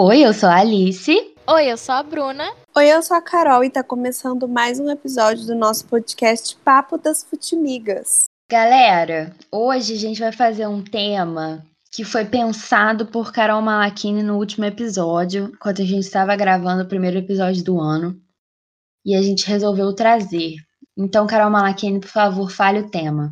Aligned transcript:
Oi, 0.00 0.20
eu 0.20 0.32
sou 0.32 0.48
a 0.48 0.58
Alice. 0.58 1.10
Oi, 1.44 1.72
eu 1.72 1.76
sou 1.76 1.92
a 1.92 2.04
Bruna. 2.04 2.48
Oi, 2.76 2.86
eu 2.86 3.02
sou 3.02 3.16
a 3.16 3.20
Carol 3.20 3.64
e 3.64 3.68
tá 3.68 3.82
começando 3.82 4.46
mais 4.46 4.78
um 4.78 4.88
episódio 4.88 5.44
do 5.44 5.56
nosso 5.56 5.84
podcast 5.88 6.56
Papo 6.58 6.96
das 6.96 7.24
Futimigas. 7.24 8.26
Galera, 8.48 9.34
hoje 9.50 9.94
a 9.94 9.96
gente 9.96 10.20
vai 10.20 10.30
fazer 10.30 10.68
um 10.68 10.84
tema 10.84 11.66
que 11.90 12.04
foi 12.04 12.24
pensado 12.24 13.06
por 13.06 13.32
Carol 13.32 13.60
Malachini 13.60 14.22
no 14.22 14.38
último 14.38 14.66
episódio, 14.66 15.50
quando 15.58 15.82
a 15.82 15.84
gente 15.84 16.04
estava 16.04 16.36
gravando 16.36 16.84
o 16.84 16.88
primeiro 16.88 17.18
episódio 17.18 17.64
do 17.64 17.80
ano. 17.80 18.16
E 19.04 19.16
a 19.16 19.20
gente 19.20 19.48
resolveu 19.48 19.92
trazer. 19.92 20.54
Então, 21.00 21.28
Carol 21.28 21.48
Malachini, 21.48 22.00
por 22.00 22.08
favor, 22.08 22.50
fale 22.50 22.80
o 22.80 22.90
tema. 22.90 23.30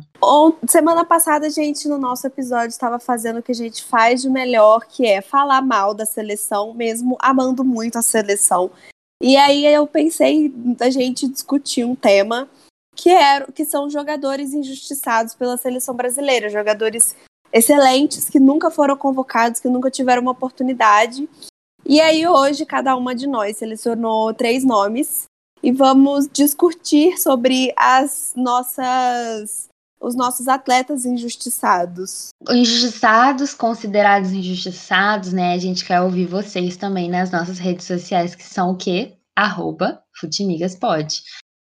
Semana 0.69 1.03
passada, 1.03 1.47
a 1.47 1.49
gente, 1.49 1.85
no 1.89 1.97
nosso 1.97 2.25
episódio, 2.25 2.69
estava 2.69 2.97
fazendo 2.97 3.39
o 3.39 3.43
que 3.43 3.51
a 3.51 3.55
gente 3.55 3.83
faz 3.83 4.21
de 4.21 4.29
melhor, 4.29 4.85
que 4.87 5.05
é 5.05 5.21
falar 5.21 5.61
mal 5.61 5.93
da 5.93 6.05
seleção, 6.05 6.73
mesmo 6.73 7.17
amando 7.19 7.65
muito 7.65 7.97
a 7.97 8.01
seleção. 8.01 8.71
E 9.21 9.35
aí 9.35 9.65
eu 9.65 9.85
pensei 9.85 10.47
da 10.47 10.89
gente 10.89 11.27
discutir 11.27 11.83
um 11.83 11.93
tema 11.93 12.47
que, 12.95 13.09
é, 13.09 13.45
que 13.51 13.65
são 13.65 13.89
jogadores 13.89 14.53
injustiçados 14.53 15.35
pela 15.35 15.57
seleção 15.57 15.93
brasileira, 15.93 16.49
jogadores 16.49 17.17
excelentes 17.51 18.29
que 18.29 18.39
nunca 18.39 18.71
foram 18.71 18.95
convocados, 18.95 19.59
que 19.59 19.67
nunca 19.67 19.91
tiveram 19.91 20.21
uma 20.21 20.31
oportunidade. 20.31 21.27
E 21.85 21.99
aí 21.99 22.25
hoje 22.25 22.65
cada 22.65 22.95
uma 22.95 23.13
de 23.13 23.27
nós 23.27 23.57
selecionou 23.57 24.33
três 24.33 24.63
nomes 24.63 25.26
e 25.67 25.71
vamos 25.73 26.29
discutir 26.31 27.17
sobre 27.17 27.73
as 27.75 28.31
nossas 28.37 29.67
os 29.99 30.15
nossos 30.15 30.47
atletas 30.47 31.05
injustiçados. 31.05 32.29
Injustiçados, 32.49 33.53
considerados 33.53 34.31
injustiçados, 34.31 35.33
né? 35.33 35.53
A 35.53 35.57
gente 35.57 35.83
quer 35.83 35.99
ouvir 35.99 36.25
vocês 36.27 36.77
também 36.77 37.09
nas 37.09 37.31
nossas 37.31 37.59
redes 37.59 37.85
sociais, 37.85 38.33
que 38.33 38.43
são 38.43 38.71
o 38.71 38.77
quê? 38.77 39.17
Arroba 39.35 40.01
Futimigaspod. 40.17 41.21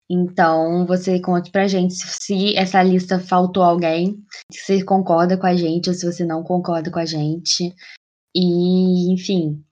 Então, 0.07 0.85
você 0.85 1.19
conta 1.19 1.49
pra 1.49 1.67
gente 1.67 1.95
se 1.95 2.55
essa 2.55 2.83
lista 2.83 3.19
faltou 3.19 3.63
alguém, 3.63 4.23
se 4.51 4.65
você 4.65 4.83
concorda 4.83 5.35
com 5.35 5.47
a 5.47 5.55
gente 5.55 5.89
ou 5.89 5.95
se 5.95 6.05
você 6.05 6.23
não 6.23 6.43
concorda 6.43 6.91
com 6.91 6.99
a 6.99 7.05
gente. 7.05 7.73
E, 8.35 9.13
enfim, 9.13 9.63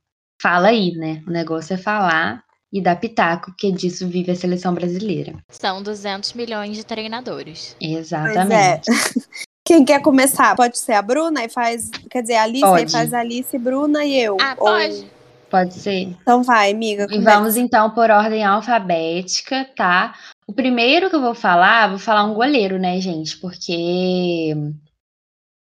fala 0.41 0.69
aí, 0.69 0.95
né? 0.95 1.21
O 1.27 1.31
negócio 1.31 1.73
é 1.73 1.77
falar 1.77 2.46
e 2.71 2.81
dar 2.81 2.97
pitaco, 2.97 3.51
porque 3.51 3.71
disso 3.71 4.07
vive 4.07 4.31
a 4.31 4.35
seleção 4.35 4.73
brasileira. 4.73 5.35
São 5.49 5.81
200 5.81 6.33
milhões 6.33 6.75
de 6.75 6.85
treinadores. 6.85 7.75
Exatamente. 7.79 8.91
É. 8.91 8.93
Quem 9.65 9.83
quer 9.83 10.01
começar? 10.01 10.55
Pode 10.55 10.77
ser 10.77 10.93
a 10.93 11.01
Bruna 11.01 11.43
e 11.43 11.49
faz. 11.49 11.89
Quer 12.09 12.21
dizer, 12.21 12.35
a 12.35 12.43
Alice 12.43 12.61
pode. 12.61 12.83
e 12.83 12.89
faz 12.89 13.13
a 13.13 13.19
Alice, 13.19 13.57
Bruna 13.57 14.05
e 14.05 14.17
eu. 14.17 14.37
Ah, 14.39 14.55
pode. 14.55 14.95
Ou... 14.95 15.17
Pode 15.49 15.73
ser. 15.73 16.15
Então 16.21 16.43
vai, 16.43 16.71
amiga. 16.71 17.07
E 17.09 17.19
vamos 17.19 17.55
então 17.57 17.89
por 17.91 18.09
ordem 18.09 18.43
alfabética, 18.45 19.65
tá? 19.75 20.13
O 20.45 20.53
primeiro 20.53 21.09
que 21.09 21.15
eu 21.15 21.21
vou 21.21 21.33
falar, 21.33 21.89
vou 21.89 21.99
falar 21.99 22.23
um 22.23 22.33
goleiro, 22.33 22.79
né, 22.79 22.99
gente? 23.01 23.37
Porque. 23.37 24.53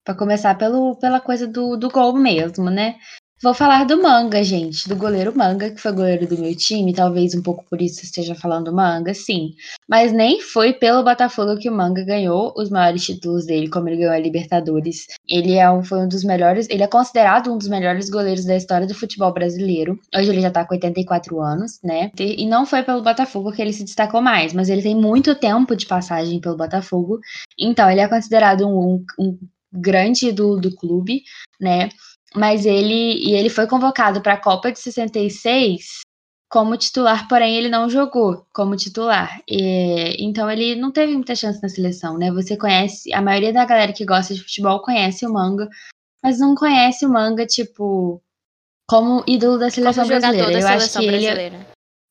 Pra 0.03 0.15
começar 0.15 0.57
pelo, 0.57 0.95
pela 0.95 1.19
coisa 1.19 1.47
do, 1.47 1.77
do 1.77 1.89
gol 1.89 2.13
mesmo, 2.13 2.71
né? 2.71 2.95
Vou 3.43 3.55
falar 3.55 3.85
do 3.85 3.99
Manga, 3.99 4.43
gente, 4.43 4.87
do 4.87 4.95
goleiro 4.95 5.35
Manga, 5.35 5.71
que 5.71 5.81
foi 5.81 5.91
goleiro 5.91 6.27
do 6.27 6.37
meu 6.37 6.55
time, 6.55 6.93
talvez 6.93 7.33
um 7.33 7.41
pouco 7.41 7.65
por 7.67 7.81
isso 7.81 8.03
esteja 8.03 8.35
falando 8.35 8.71
Manga, 8.71 9.15
sim. 9.15 9.55
Mas 9.89 10.13
nem 10.13 10.39
foi 10.39 10.73
pelo 10.73 11.03
Botafogo 11.03 11.57
que 11.57 11.67
o 11.67 11.73
Manga 11.73 12.05
ganhou 12.05 12.53
os 12.55 12.69
maiores 12.69 13.03
títulos 13.03 13.47
dele, 13.47 13.67
como 13.67 13.89
ele 13.89 13.97
ganhou 13.97 14.13
a 14.13 14.19
Libertadores. 14.19 15.07
Ele 15.27 15.55
é 15.55 15.67
um, 15.71 15.83
foi 15.83 16.01
um 16.01 16.07
dos 16.07 16.23
melhores, 16.23 16.69
ele 16.69 16.83
é 16.83 16.87
considerado 16.87 17.51
um 17.51 17.57
dos 17.57 17.67
melhores 17.67 18.11
goleiros 18.11 18.45
da 18.45 18.55
história 18.55 18.85
do 18.85 18.93
futebol 18.93 19.33
brasileiro. 19.33 19.99
Hoje 20.15 20.29
ele 20.29 20.41
já 20.41 20.51
tá 20.51 20.63
com 20.63 20.75
84 20.75 21.41
anos, 21.41 21.79
né? 21.83 22.11
E 22.19 22.45
não 22.45 22.63
foi 22.63 22.83
pelo 22.83 23.01
Botafogo 23.01 23.51
que 23.51 23.59
ele 23.59 23.73
se 23.73 23.83
destacou 23.83 24.21
mais, 24.21 24.53
mas 24.53 24.69
ele 24.69 24.83
tem 24.83 24.95
muito 24.95 25.33
tempo 25.33 25.75
de 25.75 25.87
passagem 25.87 26.39
pelo 26.39 26.57
Botafogo, 26.57 27.19
então 27.57 27.89
ele 27.89 28.01
é 28.01 28.07
considerado 28.07 28.67
um, 28.67 29.03
um, 29.17 29.35
grande 29.71 30.31
do, 30.31 30.57
do 30.57 30.75
clube, 30.75 31.23
né? 31.59 31.89
Mas 32.35 32.65
ele 32.65 33.15
e 33.17 33.33
ele 33.33 33.49
foi 33.49 33.67
convocado 33.67 34.21
para 34.21 34.33
a 34.33 34.41
Copa 34.41 34.71
de 34.71 34.79
66 34.79 36.01
como 36.49 36.75
titular, 36.75 37.27
porém 37.29 37.55
ele 37.55 37.69
não 37.69 37.89
jogou 37.89 38.45
como 38.53 38.75
titular. 38.75 39.41
E, 39.47 40.17
então 40.19 40.49
ele 40.51 40.75
não 40.75 40.91
teve 40.91 41.13
muita 41.13 41.35
chance 41.35 41.61
na 41.61 41.69
seleção, 41.69 42.17
né? 42.17 42.31
Você 42.31 42.57
conhece, 42.57 43.13
a 43.13 43.21
maioria 43.21 43.53
da 43.53 43.65
galera 43.65 43.93
que 43.93 44.05
gosta 44.05 44.33
de 44.33 44.41
futebol 44.41 44.81
conhece 44.81 45.25
o 45.25 45.31
Manga, 45.31 45.69
mas 46.21 46.39
não 46.39 46.53
conhece 46.53 47.05
o 47.05 47.09
Manga 47.09 47.45
tipo 47.45 48.21
como 48.89 49.23
ídolo 49.25 49.57
da 49.57 49.69
seleção 49.69 50.03
como 50.03 50.19
brasileira. 50.19 50.51
Da 50.51 50.59
eu 50.59 50.61
seleção 50.61 50.75
acho 50.75 50.99
que 50.99 51.07
brasileira. 51.07 51.55
ele 51.55 51.65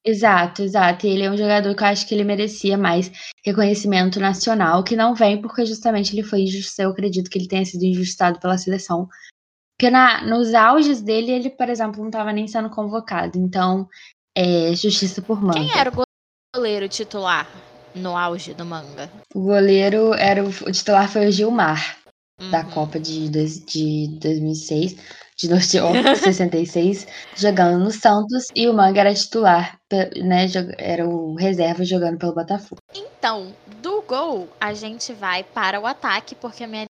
Exato, 0.04 0.62
exato. 0.62 1.06
E 1.06 1.10
ele 1.10 1.25
é 1.25 1.30
um 1.30 1.36
jogador 1.36 1.75
que 1.75 1.82
eu 1.82 1.88
acho 1.88 2.06
que 2.06 2.14
ele 2.14 2.25
merecia 2.25 2.78
mais 2.78 3.10
reconhecimento 3.44 4.19
nacional, 4.19 4.82
que 4.82 4.97
não 4.97 5.14
vem 5.14 5.41
porque 5.41 5.66
justamente 5.66 6.14
ele 6.14 6.22
foi 6.22 6.42
injusto. 6.42 6.80
Eu 6.80 6.91
acredito 6.91 7.28
que 7.30 7.38
ele 7.38 7.48
tenha 7.48 7.64
sido 7.64 7.84
injustado 7.84 8.41
pela 8.41 8.56
seleção 8.56 9.09
porque 9.80 9.88
na, 9.91 10.22
nos 10.26 10.52
auges 10.52 11.00
dele, 11.00 11.32
ele, 11.32 11.48
por 11.48 11.70
exemplo, 11.70 12.00
não 12.00 12.08
estava 12.08 12.34
nem 12.34 12.46
sendo 12.46 12.68
convocado. 12.68 13.38
Então, 13.38 13.88
é 14.36 14.74
justiça 14.74 15.22
por 15.22 15.41
manga. 15.41 15.54
Quem 15.58 15.70
era 15.80 15.88
o 15.91 16.02
goleiro 16.54 16.86
titular 16.86 17.48
no 17.94 18.14
auge 18.14 18.52
do 18.52 18.66
manga? 18.66 19.10
O 19.34 19.41
goleiro 19.41 20.12
era 20.12 20.44
o, 20.44 20.48
o 20.48 20.70
titular 20.70 21.08
foi 21.10 21.28
o 21.28 21.32
Gilmar, 21.32 21.96
Uhum. 22.38 22.50
da 22.50 22.62
Copa 22.62 23.00
de, 23.00 23.30
dois- 23.30 23.64
de 23.64 24.18
2006, 24.20 24.96
de, 25.36 25.48
no- 25.48 25.58
de 25.58 26.18
66, 26.18 27.06
jogando 27.36 27.82
no 27.82 27.91
Santos. 27.91 28.48
E 28.54 28.68
o 28.68 28.74
Manga 28.74 29.00
era 29.00 29.14
titular, 29.14 29.78
né? 30.22 30.47
Era 30.76 31.08
o 31.08 31.34
reserva 31.36 31.84
jogando 31.84 32.18
pelo 32.18 32.34
Botafogo. 32.34 32.80
Então, 32.94 33.54
do 33.82 34.02
gol, 34.02 34.48
a 34.60 34.74
gente 34.74 35.12
vai 35.12 35.42
para 35.42 35.80
o 35.80 35.86
ataque, 35.86 36.34
porque 36.34 36.64
a 36.64 36.66
minha 36.66 36.84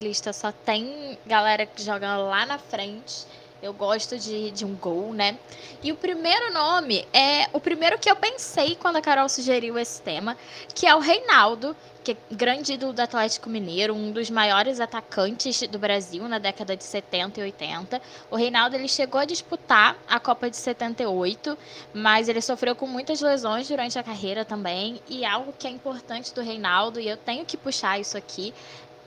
lista 0.00 0.32
só 0.32 0.52
tem 0.52 1.18
galera 1.26 1.66
que 1.66 1.82
joga 1.82 2.16
lá 2.18 2.46
na 2.46 2.56
frente. 2.56 3.26
Eu 3.60 3.72
gosto 3.72 4.16
de, 4.16 4.52
de 4.52 4.64
um 4.64 4.76
gol, 4.76 5.12
né? 5.12 5.36
E 5.82 5.90
o 5.90 5.96
primeiro 5.96 6.52
nome 6.52 7.04
é 7.12 7.48
o 7.52 7.58
primeiro 7.58 7.98
que 7.98 8.08
eu 8.08 8.14
pensei 8.14 8.76
quando 8.76 8.94
a 8.94 9.02
Carol 9.02 9.28
sugeriu 9.28 9.76
esse 9.76 10.00
tema, 10.00 10.36
que 10.72 10.86
é 10.86 10.94
o 10.94 11.00
Reinaldo, 11.00 11.74
que 12.04 12.12
é 12.12 12.16
grande 12.30 12.74
ídolo 12.74 12.92
do 12.92 13.00
Atlético 13.00 13.50
Mineiro, 13.50 13.92
um 13.92 14.12
dos 14.12 14.30
maiores 14.30 14.78
atacantes 14.78 15.66
do 15.66 15.80
Brasil 15.80 16.28
na 16.28 16.38
década 16.38 16.76
de 16.76 16.84
70 16.84 17.40
e 17.40 17.42
80. 17.42 18.00
O 18.30 18.36
Reinaldo 18.36 18.76
ele 18.76 18.86
chegou 18.86 19.20
a 19.20 19.24
disputar 19.24 19.96
a 20.08 20.20
Copa 20.20 20.48
de 20.48 20.56
78, 20.56 21.58
mas 21.92 22.28
ele 22.28 22.40
sofreu 22.40 22.76
com 22.76 22.86
muitas 22.86 23.20
lesões 23.20 23.66
durante 23.66 23.98
a 23.98 24.04
carreira 24.04 24.44
também. 24.44 25.02
E 25.08 25.24
algo 25.24 25.52
que 25.58 25.66
é 25.66 25.70
importante 25.70 26.32
do 26.32 26.40
Reinaldo, 26.40 27.00
e 27.00 27.08
eu 27.08 27.16
tenho 27.16 27.44
que 27.44 27.56
puxar 27.56 27.98
isso 27.98 28.16
aqui, 28.16 28.54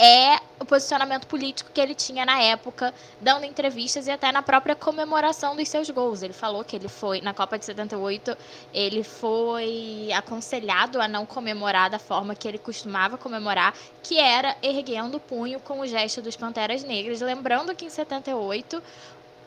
é 0.04 0.40
o 0.60 0.66
posicionamento 0.66 1.28
político 1.28 1.70
que 1.72 1.80
ele 1.80 1.94
tinha 1.94 2.26
na 2.26 2.42
época, 2.42 2.92
dando 3.22 3.46
entrevistas 3.46 4.08
e 4.08 4.12
até 4.12 4.32
na 4.32 4.42
própria 4.42 4.76
comemoração 4.76 5.56
dos 5.56 5.70
seus 5.70 5.88
gols. 5.92 6.24
Ele 6.24 6.34
falou 6.34 6.64
que 6.64 6.76
ele 6.76 6.88
foi, 6.88 7.22
na 7.22 7.36
Copa 7.36 7.60
de 7.60 7.66
78, 7.66 8.36
ele 8.74 9.04
foi 9.04 10.10
aconselhado 10.12 11.00
a 11.00 11.08
não 11.08 11.24
comemorar 11.24 11.88
da 11.88 12.00
forma 12.00 12.34
que 12.34 12.48
ele 12.48 12.58
costumava 12.58 13.16
comemorar, 13.16 13.76
que 14.02 14.18
era 14.18 14.58
erguendo 14.64 15.18
o 15.18 15.20
punho 15.20 15.60
com 15.60 15.82
o 15.82 15.86
gesto 15.86 16.20
dos 16.20 16.36
Panteras 16.36 16.84
Negras. 16.84 17.22
Lembrando 17.22 17.76
que 17.76 17.86
em 17.86 17.90
78 17.92 18.82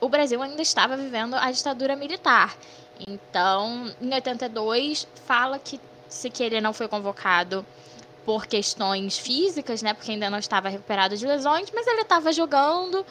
o 0.01 0.09
Brasil 0.09 0.41
ainda 0.41 0.63
estava 0.63 0.97
vivendo 0.97 1.35
a 1.35 1.51
ditadura 1.51 1.97
militar. 1.97 2.57
Então, 3.09 3.93
em 4.01 4.15
82, 4.15 5.09
fala 5.27 5.59
que 5.59 5.81
se 6.09 6.31
que 6.31 6.45
ele 6.45 6.61
não 6.61 6.73
foi 6.73 6.87
convocado 6.87 7.67
por 8.25 8.47
questões 8.47 9.19
físicas, 9.19 9.83
né? 9.83 9.95
Porque 9.95 10.13
ainda 10.13 10.31
não 10.31 10.39
estava 10.39 10.69
recuperado 10.69 11.17
de 11.17 11.27
lesões, 11.27 11.71
mas 11.75 11.87
ele 11.87 12.03
estava 12.03 12.33
jogando, 12.33 13.05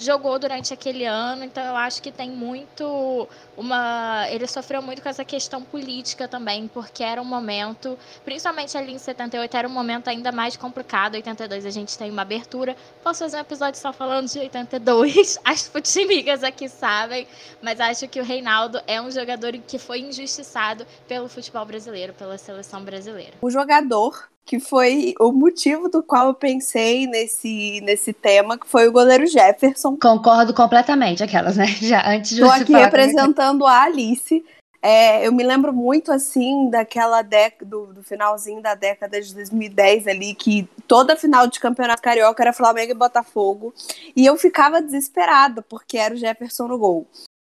jogou 0.00 0.38
durante 0.38 0.72
aquele 0.72 1.04
ano, 1.04 1.44
então 1.44 1.62
eu 1.62 1.76
acho 1.76 2.02
que 2.02 2.10
tem 2.10 2.30
muito 2.30 3.28
uma. 3.56 4.26
Ele 4.30 4.46
sofreu 4.46 4.80
muito 4.82 5.02
com 5.02 5.08
essa 5.08 5.24
questão 5.24 5.62
política 5.62 6.26
também, 6.26 6.66
porque 6.68 7.04
era 7.04 7.20
um 7.20 7.24
momento, 7.24 7.98
principalmente 8.24 8.76
ali 8.76 8.92
em 8.92 8.98
78, 8.98 9.56
era 9.56 9.68
um 9.68 9.70
momento 9.70 10.08
ainda 10.08 10.32
mais 10.32 10.56
complicado. 10.56 11.14
82 11.14 11.66
a 11.66 11.70
gente 11.70 11.96
tem 11.96 12.10
uma 12.10 12.22
abertura. 12.22 12.76
Posso 13.02 13.20
fazer 13.20 13.36
um 13.36 13.40
episódio 13.40 13.78
só 13.78 13.92
falando 13.92 14.28
de 14.28 14.38
82? 14.38 15.38
As 15.44 15.68
futimigas 15.68 16.42
aqui 16.42 16.68
sabem, 16.68 17.28
mas 17.62 17.80
acho 17.80 18.08
que 18.08 18.20
o 18.20 18.24
Reinaldo 18.24 18.80
é 18.86 19.00
um 19.00 19.10
jogador 19.10 19.52
que 19.52 19.78
foi 19.78 20.00
injustiçado 20.00 20.86
pelo 21.06 21.28
futebol 21.28 21.64
brasileiro, 21.64 22.14
pela 22.14 22.38
seleção 22.38 22.82
brasileira. 22.82 23.34
O 23.42 23.50
jogador 23.50 24.30
que 24.44 24.58
foi 24.58 25.14
o 25.20 25.32
motivo 25.32 25.88
do 25.88 26.02
qual 26.02 26.28
eu 26.28 26.34
pensei 26.34 27.06
nesse, 27.06 27.80
nesse 27.82 28.12
tema, 28.12 28.58
que 28.58 28.66
foi 28.66 28.88
o 28.88 28.92
goleiro 28.92 29.26
Jefferson. 29.26 29.96
Concordo 29.96 30.52
completamente, 30.52 31.22
aquelas, 31.22 31.56
né? 31.56 31.66
Já 31.80 32.08
antes 32.08 32.34
de 32.34 32.42
Estou 32.42 32.50
aqui 32.50 32.72
representando 32.72 33.66
a 33.66 33.82
Alice. 33.82 34.44
É, 34.82 35.26
eu 35.26 35.32
me 35.32 35.44
lembro 35.44 35.74
muito 35.74 36.10
assim 36.10 36.70
daquela 36.70 37.20
década 37.20 37.66
do, 37.66 37.92
do 37.92 38.02
finalzinho 38.02 38.62
da 38.62 38.74
década 38.74 39.20
de 39.20 39.34
2010 39.34 40.06
ali 40.06 40.34
que 40.34 40.66
toda 40.88 41.16
final 41.16 41.46
de 41.46 41.60
campeonato 41.60 42.00
carioca 42.00 42.42
era 42.42 42.52
Flamengo 42.52 42.92
e 42.92 42.94
Botafogo 42.94 43.74
e 44.16 44.24
eu 44.24 44.38
ficava 44.38 44.80
desesperada 44.80 45.60
porque 45.60 45.98
era 45.98 46.14
o 46.14 46.16
Jefferson 46.16 46.66
no 46.66 46.78
gol. 46.78 47.06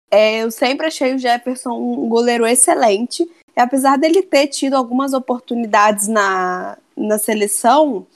É, 0.09 0.45
eu 0.45 0.53
sempre 0.53 0.87
achei 0.87 1.15
o 1.15 1.19
Jefferson 1.19 1.73
um 1.73 2.09
goleiro 2.09 2.47
excelente. 2.47 3.29
E 3.57 3.61
apesar 3.61 3.97
dele 3.97 4.23
ter 4.23 4.49
tido 4.49 4.75
algumas 4.75 5.13
oportunidades 5.13 6.09
na, 6.09 6.77
na 6.97 7.19
seleção, 7.19 8.07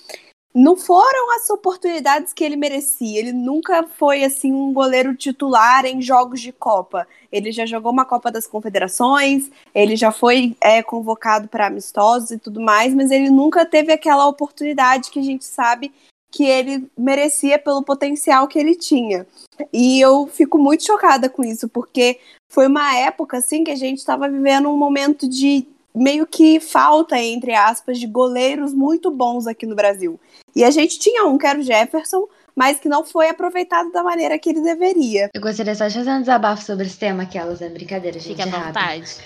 não 0.54 0.76
foram 0.76 1.34
as 1.36 1.48
oportunidades 1.48 2.32
que 2.32 2.42
ele 2.42 2.56
merecia. 2.56 3.18
Ele 3.18 3.32
nunca 3.32 3.84
foi 3.84 4.24
assim 4.24 4.52
um 4.52 4.72
goleiro 4.72 5.14
titular 5.14 5.86
em 5.86 6.02
jogos 6.02 6.40
de 6.40 6.52
Copa. 6.52 7.06
Ele 7.30 7.52
já 7.52 7.64
jogou 7.64 7.92
uma 7.92 8.04
Copa 8.04 8.30
das 8.30 8.46
Confederações, 8.46 9.50
ele 9.74 9.96
já 9.96 10.10
foi 10.10 10.56
é, 10.60 10.82
convocado 10.82 11.48
para 11.48 11.68
amistosos 11.68 12.32
e 12.32 12.38
tudo 12.38 12.60
mais, 12.60 12.92
mas 12.94 13.10
ele 13.10 13.30
nunca 13.30 13.64
teve 13.64 13.92
aquela 13.92 14.26
oportunidade 14.26 15.10
que 15.10 15.20
a 15.20 15.24
gente 15.24 15.44
sabe 15.44 15.92
que 16.32 16.44
ele 16.44 16.88
merecia 16.96 17.58
pelo 17.58 17.82
potencial 17.82 18.46
que 18.46 18.58
ele 18.58 18.74
tinha. 18.74 19.26
E 19.72 20.00
eu 20.00 20.26
fico 20.26 20.58
muito 20.58 20.84
chocada 20.84 21.28
com 21.28 21.44
isso, 21.44 21.68
porque 21.68 22.18
foi 22.50 22.66
uma 22.66 22.94
época 22.96 23.38
assim 23.38 23.64
que 23.64 23.70
a 23.70 23.76
gente 23.76 23.98
estava 23.98 24.28
vivendo 24.28 24.68
um 24.68 24.76
momento 24.76 25.26
de 25.28 25.66
meio 25.94 26.26
que 26.26 26.60
falta, 26.60 27.18
entre 27.18 27.54
aspas, 27.54 27.98
de 27.98 28.06
goleiros 28.06 28.74
muito 28.74 29.10
bons 29.10 29.46
aqui 29.46 29.64
no 29.64 29.74
Brasil. 29.74 30.20
E 30.54 30.64
a 30.64 30.70
gente 30.70 30.98
tinha 30.98 31.24
um, 31.24 31.38
que 31.38 31.46
era 31.46 31.58
o 31.58 31.62
Jefferson, 31.62 32.28
mas 32.54 32.80
que 32.80 32.88
não 32.88 33.04
foi 33.04 33.28
aproveitado 33.28 33.90
da 33.92 34.02
maneira 34.02 34.38
que 34.38 34.50
ele 34.50 34.60
deveria. 34.60 35.30
Eu 35.32 35.40
gostaria 35.40 35.74
só 35.74 35.86
de 35.86 35.94
fazer 35.94 36.10
um 36.10 36.20
desabafo 36.20 36.64
sobre 36.64 36.86
esse 36.86 36.98
tema, 36.98 37.22
aquelas, 37.22 37.62
é 37.62 37.68
brincadeira, 37.68 38.18
gente. 38.18 38.36
Fique 38.36 38.42
à 38.42 38.64
vontade. 38.64 39.16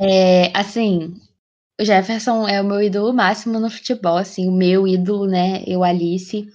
É, 0.00 0.50
assim, 0.58 1.14
o 1.78 1.84
Jefferson 1.84 2.48
é 2.48 2.60
o 2.60 2.64
meu 2.64 2.80
ídolo 2.82 3.12
máximo 3.12 3.60
no 3.60 3.70
futebol, 3.70 4.16
assim, 4.16 4.48
o 4.48 4.52
meu 4.52 4.86
ídolo, 4.86 5.26
né? 5.26 5.62
Eu, 5.66 5.84
Alice. 5.84 6.48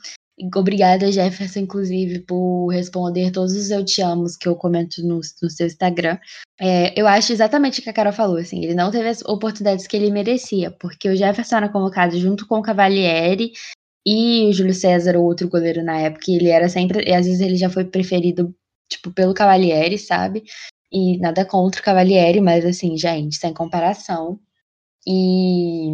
Obrigada, 0.56 1.12
Jefferson, 1.12 1.60
inclusive, 1.60 2.20
por 2.22 2.70
responder 2.70 3.32
todos 3.32 3.54
os 3.56 3.70
eu 3.70 3.86
te 3.86 4.02
amos 4.02 4.36
que 4.36 4.48
eu 4.48 4.56
comento 4.56 5.06
no, 5.06 5.20
no 5.42 5.50
seu 5.50 5.68
Instagram. 5.68 6.18
É, 6.60 7.00
eu 7.00 7.08
acho 7.08 7.32
exatamente 7.32 7.80
o 7.80 7.84
que 7.84 7.90
a 7.90 7.94
Carol 7.94 8.12
falou, 8.12 8.38
assim, 8.38 8.64
ele 8.64 8.74
não 8.74 8.90
teve 8.90 9.08
as 9.08 9.22
oportunidades 9.22 9.86
que 9.86 9.96
ele 9.96 10.10
merecia, 10.10 10.72
porque 10.72 11.08
o 11.08 11.16
Jefferson 11.16 11.58
era 11.58 11.70
convocado 11.70 12.18
junto 12.18 12.48
com 12.48 12.58
o 12.58 12.64
Cavalieri 12.64 13.52
e 14.06 14.48
o 14.50 14.54
Júlio 14.54 14.74
César, 14.74 15.16
o 15.18 15.24
outro 15.24 15.48
goleiro 15.48 15.84
na 15.84 16.00
época, 16.00 16.26
e 16.28 16.36
ele 16.36 16.50
era 16.50 16.68
sempre, 16.68 17.08
e 17.08 17.14
às 17.14 17.26
vezes 17.26 17.40
ele 17.40 17.56
já 17.56 17.70
foi 17.70 17.86
preferido, 17.86 18.56
tipo, 18.90 19.12
pelo 19.12 19.36
Cavalieri, 19.36 20.00
sabe? 20.00 20.44
E 20.92 21.18
nada 21.20 21.46
contra 21.46 21.80
o 21.80 21.84
Cavalieri, 21.84 22.42
mas 22.42 22.66
assim, 22.66 22.98
gente, 22.98 23.36
sem 23.38 23.54
comparação. 23.54 24.40
E. 25.08 25.90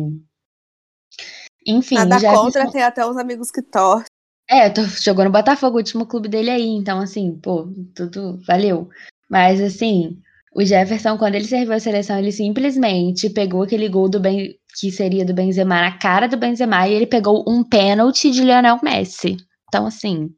Enfim. 1.65 1.95
Nada 1.95 2.19
Jefferson... 2.19 2.44
contra, 2.44 2.71
tem 2.71 2.83
até 2.83 3.06
uns 3.06 3.18
amigos 3.18 3.51
que 3.51 3.62
torcem. 3.62 4.19
É, 4.50 4.68
tô, 4.68 4.81
jogou 4.84 5.24
no 5.24 5.31
Botafogo, 5.31 5.75
o 5.75 5.78
último 5.78 6.07
clube 6.07 6.28
dele 6.28 6.50
aí, 6.50 6.68
então 6.69 7.00
assim, 7.00 7.38
pô, 7.40 7.68
tudo 7.96 8.40
valeu. 8.48 8.90
Mas 9.30 9.62
assim, 9.62 10.18
o 10.56 10.66
Jefferson, 10.66 11.18
quando 11.19 11.36
ele 11.36 11.46
serviu 11.46 11.74
a 11.74 11.80
seleção, 11.80 12.18
ele 12.18 12.31
simplesmente 12.31 13.30
pegou 13.30 13.62
aquele 13.62 13.88
gol 13.88 14.10
do 14.10 14.19
ben, 14.19 14.56
que 14.80 14.92
seria 14.92 15.24
do 15.24 15.36
Benzema 15.36 15.81
na 15.81 15.98
cara 16.00 16.28
do 16.28 16.36
Benzema 16.36 16.88
e 16.88 16.94
ele 16.94 17.06
pegou 17.06 17.46
um 17.48 17.63
pênalti 17.63 18.31
de 18.31 18.44
Lionel 18.44 18.80
Messi. 18.81 19.38
Então, 19.68 19.86
assim, 19.86 20.30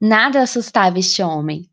nada 0.00 0.42
assustava 0.42 0.98
este 1.00 1.20
homem. 1.20 1.68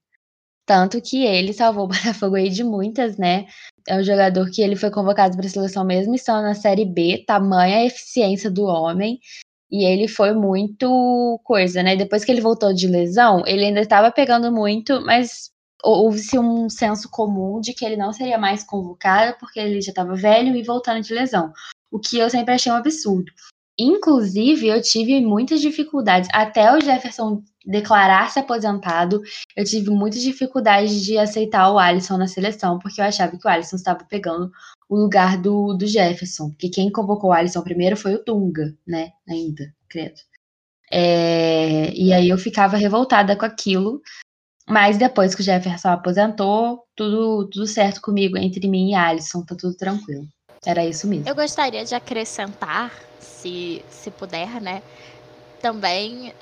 Tanto 0.65 1.01
que 1.01 1.23
ele 1.23 1.53
salvou 1.53 1.85
o 1.85 1.87
Botafogo 1.89 2.35
aí 2.35 2.49
de 2.49 2.63
muitas, 2.63 3.17
né? 3.17 3.45
É 3.87 3.95
um 3.97 4.03
jogador 4.03 4.49
que 4.51 4.61
ele 4.61 4.75
foi 4.75 4.91
convocado 4.91 5.37
para 5.37 5.45
a 5.45 5.49
seleção 5.49 5.85
mesmo 5.85 6.15
estando 6.15 6.43
na 6.43 6.55
Série 6.55 6.85
B, 6.85 7.23
tamanha 7.27 7.77
a 7.77 7.85
eficiência 7.85 8.49
do 8.51 8.65
homem. 8.65 9.19
E 9.69 9.85
ele 9.85 10.07
foi 10.07 10.33
muito 10.33 11.39
coisa, 11.43 11.83
né? 11.83 11.95
Depois 11.95 12.23
que 12.23 12.31
ele 12.31 12.41
voltou 12.41 12.73
de 12.73 12.87
lesão, 12.87 13.43
ele 13.45 13.65
ainda 13.65 13.81
estava 13.81 14.11
pegando 14.11 14.51
muito, 14.51 15.01
mas 15.01 15.51
houve-se 15.83 16.39
um 16.39 16.69
senso 16.69 17.09
comum 17.09 17.59
de 17.59 17.73
que 17.73 17.85
ele 17.85 17.97
não 17.97 18.11
seria 18.13 18.37
mais 18.37 18.63
convocado 18.63 19.35
porque 19.39 19.59
ele 19.59 19.81
já 19.81 19.91
estava 19.91 20.15
velho 20.15 20.55
e 20.55 20.63
voltando 20.63 21.01
de 21.01 21.13
lesão. 21.13 21.51
O 21.91 21.99
que 21.99 22.17
eu 22.17 22.29
sempre 22.29 22.53
achei 22.53 22.71
um 22.71 22.75
absurdo. 22.75 23.31
Inclusive, 23.79 24.67
eu 24.67 24.81
tive 24.81 25.21
muitas 25.21 25.61
dificuldades, 25.61 26.27
até 26.33 26.75
o 26.75 26.81
Jefferson 26.81 27.43
declarar-se 27.63 28.39
aposentado, 28.39 29.21
eu 29.55 29.63
tive 29.63 29.91
muitas 29.91 30.21
dificuldades 30.21 31.03
de 31.03 31.17
aceitar 31.17 31.71
o 31.71 31.77
Alisson 31.77 32.17
na 32.17 32.27
seleção, 32.27 32.79
porque 32.79 32.99
eu 32.99 33.05
achava 33.05 33.37
que 33.37 33.45
o 33.45 33.49
Alisson 33.49 33.75
estava 33.75 34.03
pegando 34.05 34.49
o 34.89 34.95
lugar 34.95 35.37
do, 35.37 35.73
do 35.73 35.85
Jefferson, 35.85 36.49
porque 36.49 36.69
quem 36.69 36.91
convocou 36.91 37.29
o 37.29 37.33
Alisson 37.33 37.61
primeiro 37.61 37.97
foi 37.97 38.15
o 38.15 38.23
Dunga, 38.23 38.75
né? 38.85 39.11
Ainda, 39.27 39.73
credo. 39.89 40.19
É, 40.91 41.91
e 41.93 42.13
aí 42.13 42.29
eu 42.29 42.37
ficava 42.37 42.77
revoltada 42.77 43.35
com 43.35 43.45
aquilo, 43.45 44.01
mas 44.67 44.97
depois 44.97 45.35
que 45.35 45.41
o 45.41 45.43
Jefferson 45.43 45.89
aposentou, 45.89 46.85
tudo, 46.95 47.49
tudo 47.49 47.67
certo 47.67 48.01
comigo 48.01 48.37
entre 48.37 48.67
mim 48.67 48.91
e 48.91 48.95
Alisson, 48.95 49.43
tá 49.43 49.55
tudo 49.55 49.75
tranquilo. 49.75 50.27
Era 50.65 50.85
isso 50.85 51.07
mesmo. 51.07 51.27
Eu 51.27 51.35
gostaria 51.35 51.83
de 51.83 51.93
acrescentar, 51.93 52.91
se, 53.19 53.83
se 53.89 54.09
puder, 54.11 54.61
né? 54.61 54.81
Também 55.61 56.33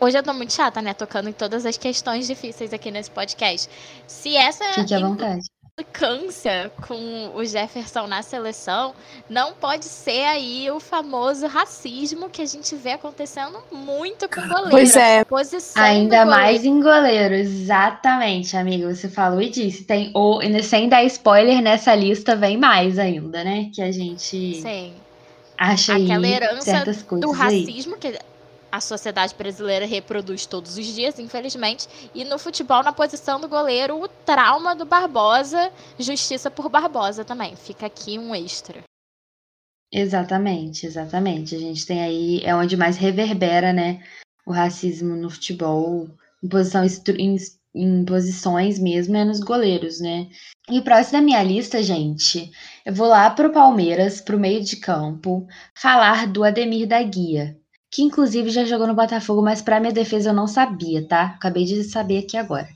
Hoje 0.00 0.16
eu 0.16 0.22
tô 0.22 0.32
muito 0.32 0.54
chata, 0.54 0.80
né? 0.80 0.94
Tocando 0.94 1.28
em 1.28 1.32
todas 1.32 1.66
as 1.66 1.76
questões 1.76 2.26
difíceis 2.26 2.72
aqui 2.72 2.90
nesse 2.90 3.10
podcast. 3.10 3.68
Se 4.06 4.34
essa 4.34 4.64
Fique 4.72 4.94
à 4.94 5.00
vontade. 5.00 5.42
Implicância 5.80 6.70
com 6.86 7.32
o 7.34 7.44
Jefferson 7.44 8.06
na 8.06 8.22
seleção 8.22 8.94
não 9.28 9.52
pode 9.52 9.84
ser 9.84 10.24
aí 10.24 10.70
o 10.70 10.78
famoso 10.78 11.46
racismo 11.46 12.28
que 12.28 12.42
a 12.42 12.46
gente 12.46 12.74
vê 12.76 12.92
acontecendo 12.92 13.58
muito 13.72 14.28
com 14.28 14.40
goleiro. 14.42 14.70
Pois 14.70 14.96
é. 14.96 15.24
Posição 15.24 15.82
Ainda 15.82 16.24
mais 16.24 16.64
em 16.64 16.80
goleiro, 16.80 17.34
exatamente, 17.34 18.56
amigo. 18.56 18.94
Você 18.94 19.08
falou 19.08 19.40
e 19.40 19.48
disse. 19.48 19.84
Tem, 19.84 20.10
ou, 20.14 20.40
sem 20.62 20.88
dar 20.88 21.04
spoiler, 21.04 21.60
nessa 21.62 21.94
lista 21.94 22.36
vem 22.36 22.56
mais 22.56 22.98
ainda, 22.98 23.42
né? 23.42 23.70
Que 23.74 23.82
a 23.82 23.90
gente. 23.90 24.60
Sim. 24.60 24.92
Acha 25.56 25.94
Aquela 25.94 26.26
aí 26.26 26.32
herança 26.32 26.62
certas 26.62 27.02
coisas 27.02 27.28
do 27.28 27.42
aí. 27.42 27.64
racismo 27.66 27.96
que 27.98 28.18
a 28.70 28.80
sociedade 28.80 29.34
brasileira 29.34 29.86
reproduz 29.86 30.46
todos 30.46 30.76
os 30.76 30.86
dias, 30.86 31.18
infelizmente. 31.18 31.88
E 32.14 32.24
no 32.24 32.38
futebol, 32.38 32.82
na 32.82 32.92
posição 32.92 33.40
do 33.40 33.48
goleiro, 33.48 34.00
o 34.00 34.08
trauma 34.08 34.74
do 34.74 34.84
Barbosa, 34.84 35.72
justiça 35.98 36.50
por 36.50 36.68
Barbosa 36.68 37.24
também. 37.24 37.56
Fica 37.56 37.86
aqui 37.86 38.18
um 38.18 38.34
extra. 38.34 38.82
Exatamente, 39.92 40.86
exatamente. 40.86 41.54
A 41.54 41.58
gente 41.58 41.84
tem 41.84 42.00
aí, 42.00 42.40
é 42.44 42.54
onde 42.54 42.76
mais 42.76 42.96
reverbera, 42.96 43.72
né, 43.72 44.02
o 44.46 44.52
racismo 44.52 45.16
no 45.16 45.28
futebol, 45.28 46.08
em, 46.42 46.48
posição, 46.48 46.84
em, 47.18 47.36
em 47.74 48.04
posições 48.04 48.78
mesmo, 48.78 49.16
é 49.16 49.24
nos 49.24 49.40
goleiros, 49.40 50.00
né. 50.00 50.28
E 50.70 50.78
o 50.78 50.84
próximo 50.84 51.18
da 51.18 51.24
minha 51.24 51.42
lista, 51.42 51.82
gente, 51.82 52.52
eu 52.86 52.94
vou 52.94 53.08
lá 53.08 53.28
pro 53.30 53.52
Palmeiras, 53.52 54.20
pro 54.20 54.38
meio 54.38 54.62
de 54.62 54.76
campo, 54.76 55.46
falar 55.74 56.28
do 56.28 56.44
Ademir 56.44 56.86
da 56.86 57.02
Guia, 57.02 57.59
que 57.90 58.02
inclusive 58.02 58.50
já 58.50 58.64
jogou 58.64 58.86
no 58.86 58.94
Botafogo, 58.94 59.42
mas 59.42 59.60
para 59.60 59.80
minha 59.80 59.92
defesa 59.92 60.30
eu 60.30 60.34
não 60.34 60.46
sabia, 60.46 61.06
tá? 61.06 61.34
Acabei 61.36 61.64
de 61.64 61.82
saber 61.84 62.18
aqui 62.18 62.36
agora. 62.36 62.68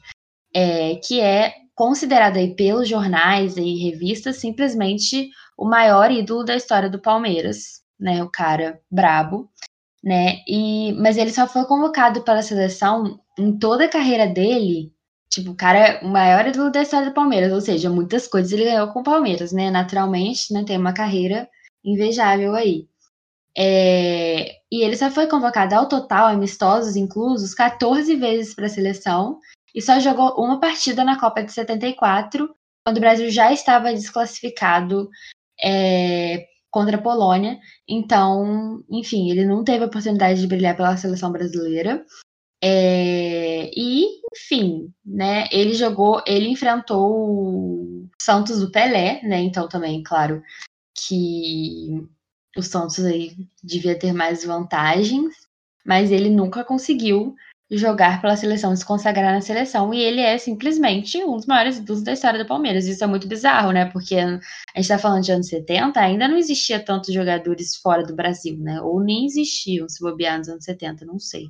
É, 0.54 0.96
que 0.96 1.20
é 1.20 1.54
considerado 1.74 2.36
aí 2.36 2.54
pelos 2.54 2.88
jornais 2.88 3.56
e 3.56 3.74
revistas 3.76 4.36
simplesmente 4.36 5.30
o 5.56 5.64
maior 5.68 6.10
ídolo 6.10 6.44
da 6.44 6.56
história 6.56 6.88
do 6.88 7.00
Palmeiras, 7.00 7.82
né? 7.98 8.22
O 8.22 8.30
cara 8.30 8.80
brabo, 8.90 9.50
né? 10.02 10.42
E 10.48 10.92
mas 10.94 11.16
ele 11.16 11.30
só 11.32 11.46
foi 11.46 11.64
convocado 11.66 12.22
pela 12.22 12.42
seleção 12.42 13.20
em 13.38 13.58
toda 13.58 13.84
a 13.84 13.88
carreira 13.88 14.26
dele. 14.26 14.92
Tipo, 15.30 15.50
o 15.52 15.56
cara 15.56 15.78
é 15.78 16.00
o 16.04 16.08
maior 16.08 16.46
ídolo 16.46 16.70
da 16.70 16.82
história 16.82 17.08
do 17.08 17.14
Palmeiras, 17.14 17.52
ou 17.52 17.60
seja, 17.60 17.90
muitas 17.90 18.28
coisas 18.28 18.52
ele 18.52 18.64
ganhou 18.64 18.88
com 18.92 19.00
o 19.00 19.04
Palmeiras, 19.04 19.52
né? 19.52 19.70
Naturalmente, 19.70 20.52
né? 20.52 20.64
Tem 20.64 20.78
uma 20.78 20.92
carreira 20.94 21.48
invejável 21.84 22.54
aí. 22.54 22.88
É, 23.56 24.56
e 24.74 24.82
ele 24.82 24.96
só 24.96 25.08
foi 25.08 25.28
convocado 25.28 25.72
ao 25.72 25.86
total, 25.86 26.26
amistosos 26.26 26.96
inclusos, 26.96 27.54
14 27.54 28.16
vezes 28.16 28.56
para 28.56 28.66
a 28.66 28.68
seleção 28.68 29.38
e 29.72 29.80
só 29.80 30.00
jogou 30.00 30.34
uma 30.36 30.58
partida 30.58 31.04
na 31.04 31.16
Copa 31.16 31.44
de 31.44 31.52
74, 31.52 32.52
quando 32.84 32.96
o 32.96 33.00
Brasil 33.00 33.30
já 33.30 33.52
estava 33.52 33.94
desclassificado 33.94 35.08
é, 35.62 36.44
contra 36.72 36.96
a 36.96 37.00
Polônia. 37.00 37.56
Então, 37.88 38.82
enfim, 38.90 39.30
ele 39.30 39.44
não 39.44 39.62
teve 39.62 39.84
a 39.84 39.86
oportunidade 39.86 40.40
de 40.40 40.46
brilhar 40.48 40.76
pela 40.76 40.96
seleção 40.96 41.30
brasileira. 41.30 42.04
É, 42.60 43.70
e, 43.76 44.06
enfim, 44.34 44.92
né, 45.06 45.46
ele 45.52 45.74
jogou, 45.74 46.20
ele 46.26 46.48
enfrentou 46.48 47.12
o 47.12 48.08
Santos 48.20 48.58
do 48.58 48.72
Pelé, 48.72 49.20
né? 49.22 49.40
Então 49.40 49.68
também, 49.68 50.02
claro, 50.02 50.42
que 50.96 52.08
o 52.56 52.62
Santos 52.62 53.04
aí 53.04 53.36
devia 53.62 53.98
ter 53.98 54.12
mais 54.12 54.44
vantagens, 54.44 55.34
mas 55.84 56.10
ele 56.10 56.30
nunca 56.30 56.64
conseguiu 56.64 57.34
jogar 57.70 58.20
pela 58.20 58.36
seleção, 58.36 58.74
se 58.76 58.84
consagrar 58.84 59.32
na 59.32 59.40
seleção, 59.40 59.92
e 59.92 60.00
ele 60.00 60.20
é 60.20 60.36
simplesmente 60.38 61.22
um 61.24 61.36
dos 61.36 61.46
maiores 61.46 61.78
ídolos 61.78 62.02
da 62.02 62.12
história 62.12 62.38
do 62.38 62.46
Palmeiras. 62.46 62.86
Isso 62.86 63.02
é 63.02 63.06
muito 63.06 63.26
bizarro, 63.26 63.72
né? 63.72 63.86
Porque 63.86 64.16
a 64.16 64.40
gente 64.76 64.88
tá 64.88 64.98
falando 64.98 65.24
de 65.24 65.32
anos 65.32 65.48
70, 65.48 65.98
ainda 65.98 66.28
não 66.28 66.36
existia 66.36 66.82
tantos 66.82 67.12
jogadores 67.12 67.76
fora 67.76 68.04
do 68.04 68.14
Brasil, 68.14 68.56
né? 68.58 68.80
Ou 68.82 69.02
nem 69.02 69.26
existiam, 69.26 69.88
se 69.88 70.00
bobear 70.00 70.38
nos 70.38 70.48
anos 70.48 70.64
70, 70.64 71.04
não 71.04 71.18
sei. 71.18 71.46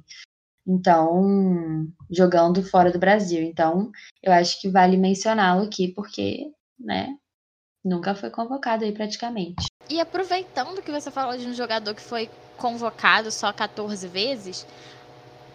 Então, 0.67 1.87
jogando 2.11 2.63
fora 2.63 2.91
do 2.91 2.99
Brasil. 2.99 3.43
Então, 3.43 3.91
eu 4.23 4.33
acho 4.33 4.61
que 4.61 4.71
vale 4.71 4.97
mencioná-lo 4.97 5.65
aqui, 5.65 5.89
porque, 5.89 6.51
né, 6.79 7.15
nunca 7.85 8.15
foi 8.15 8.31
convocado 8.31 8.85
aí 8.85 8.93
praticamente. 8.93 9.67
E 9.89 10.01
aproveitando 10.01 10.83
que 10.83 10.91
você 10.91 11.11
falou 11.11 11.37
de 11.37 11.47
um 11.47 11.55
jogador 11.55 11.95
que 11.95 12.03
foi 12.03 12.31
convocado 12.57 13.31
só 13.31 13.53
14 13.53 14.07
vezes, 14.09 14.67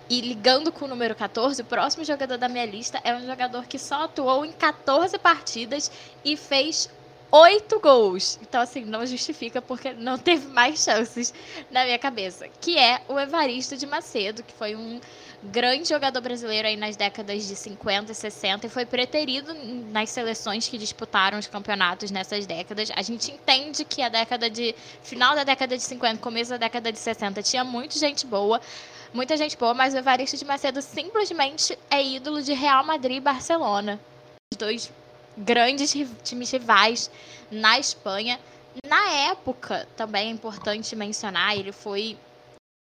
e 0.09 0.21
ligando 0.21 0.71
com 0.71 0.85
o 0.85 0.87
número 0.87 1.15
14, 1.15 1.61
o 1.61 1.65
próximo 1.65 2.03
jogador 2.03 2.37
da 2.37 2.49
minha 2.49 2.65
lista 2.65 2.99
é 3.03 3.13
um 3.15 3.25
jogador 3.25 3.65
que 3.65 3.77
só 3.77 4.05
atuou 4.05 4.43
em 4.43 4.51
14 4.51 5.17
partidas 5.19 5.91
e 6.25 6.35
fez 6.35 6.89
oito 7.31 7.79
gols. 7.79 8.39
Então, 8.41 8.61
assim, 8.61 8.83
não 8.85 9.05
justifica 9.05 9.61
porque 9.61 9.93
não 9.93 10.17
teve 10.17 10.47
mais 10.47 10.83
chances 10.83 11.33
na 11.69 11.85
minha 11.85 11.99
cabeça. 11.99 12.47
Que 12.59 12.77
é 12.77 13.01
o 13.07 13.19
Evaristo 13.19 13.77
de 13.77 13.85
Macedo, 13.85 14.43
que 14.43 14.53
foi 14.53 14.75
um 14.75 14.99
grande 15.43 15.87
jogador 15.87 16.21
brasileiro 16.21 16.67
aí 16.67 16.75
nas 16.75 16.95
décadas 16.95 17.47
de 17.47 17.55
50 17.55 18.11
e 18.11 18.15
60 18.15 18.67
e 18.67 18.69
foi 18.69 18.85
preterido 18.85 19.53
nas 19.91 20.09
seleções 20.09 20.67
que 20.67 20.77
disputaram 20.77 21.39
os 21.39 21.47
campeonatos 21.47 22.11
nessas 22.11 22.45
décadas. 22.45 22.91
A 22.95 23.01
gente 23.01 23.31
entende 23.31 23.85
que 23.85 24.01
a 24.01 24.09
década 24.09 24.49
de 24.49 24.75
final 25.01 25.35
da 25.35 25.43
década 25.43 25.77
de 25.77 25.83
50, 25.83 26.17
começo 26.17 26.51
da 26.51 26.57
década 26.57 26.91
de 26.91 26.99
60 26.99 27.41
tinha 27.41 27.63
muita 27.63 27.97
gente 27.97 28.25
boa, 28.25 28.59
muita 29.13 29.37
gente 29.37 29.57
boa, 29.57 29.73
mas 29.73 29.93
o 29.93 29.97
Evaristo 29.97 30.35
de 30.35 30.45
Macedo 30.45 30.81
simplesmente 30.81 31.77
é 31.89 32.03
ídolo 32.03 32.41
de 32.41 32.53
Real 32.53 32.83
Madrid 32.83 33.17
e 33.17 33.21
Barcelona. 33.21 33.99
Os 34.51 34.57
dois 34.57 34.91
grandes 35.39 35.95
times 36.23 36.51
rivais 36.51 37.09
na 37.49 37.79
Espanha. 37.79 38.39
Na 38.85 39.09
época, 39.31 39.87
também 39.95 40.27
é 40.27 40.31
importante 40.31 40.95
mencionar, 40.95 41.57
ele 41.57 41.71
foi 41.71 42.17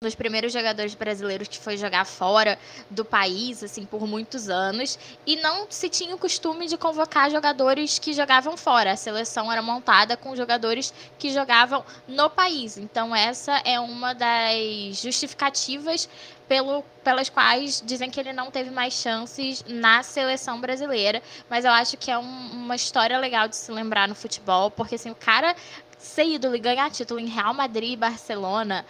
um 0.03 0.07
dos 0.07 0.15
primeiros 0.15 0.51
jogadores 0.51 0.93
brasileiros 0.93 1.47
que 1.47 1.57
foi 1.57 1.77
jogar 1.77 2.05
fora 2.05 2.59
do 2.89 3.05
país, 3.05 3.63
assim, 3.63 3.85
por 3.85 4.05
muitos 4.05 4.49
anos. 4.49 4.99
E 5.25 5.37
não 5.37 5.67
se 5.69 5.89
tinha 5.89 6.13
o 6.13 6.17
costume 6.17 6.67
de 6.67 6.77
convocar 6.77 7.31
jogadores 7.31 7.97
que 7.97 8.13
jogavam 8.13 8.57
fora. 8.57 8.91
A 8.91 8.95
seleção 8.97 9.51
era 9.51 9.61
montada 9.61 10.17
com 10.17 10.35
jogadores 10.35 10.93
que 11.17 11.31
jogavam 11.31 11.83
no 12.07 12.29
país. 12.29 12.77
Então, 12.77 13.15
essa 13.15 13.61
é 13.63 13.79
uma 13.79 14.13
das 14.13 15.01
justificativas 15.01 16.09
pelo, 16.47 16.83
pelas 17.03 17.29
quais 17.29 17.81
dizem 17.85 18.09
que 18.09 18.19
ele 18.19 18.33
não 18.33 18.51
teve 18.51 18.69
mais 18.69 18.93
chances 18.93 19.63
na 19.67 20.03
seleção 20.03 20.59
brasileira. 20.59 21.21
Mas 21.49 21.65
eu 21.65 21.71
acho 21.71 21.97
que 21.97 22.11
é 22.11 22.17
um, 22.17 22.51
uma 22.51 22.75
história 22.75 23.17
legal 23.17 23.47
de 23.47 23.55
se 23.55 23.71
lembrar 23.71 24.07
no 24.07 24.15
futebol, 24.15 24.71
porque 24.71 24.95
assim, 24.95 25.11
o 25.11 25.15
cara 25.15 25.55
ser 25.97 26.25
ídolo 26.25 26.55
e 26.55 26.59
ganhar 26.59 26.89
título 26.91 27.19
em 27.19 27.27
Real 27.27 27.53
Madrid 27.53 27.93
e 27.93 27.97
Barcelona 27.97 28.85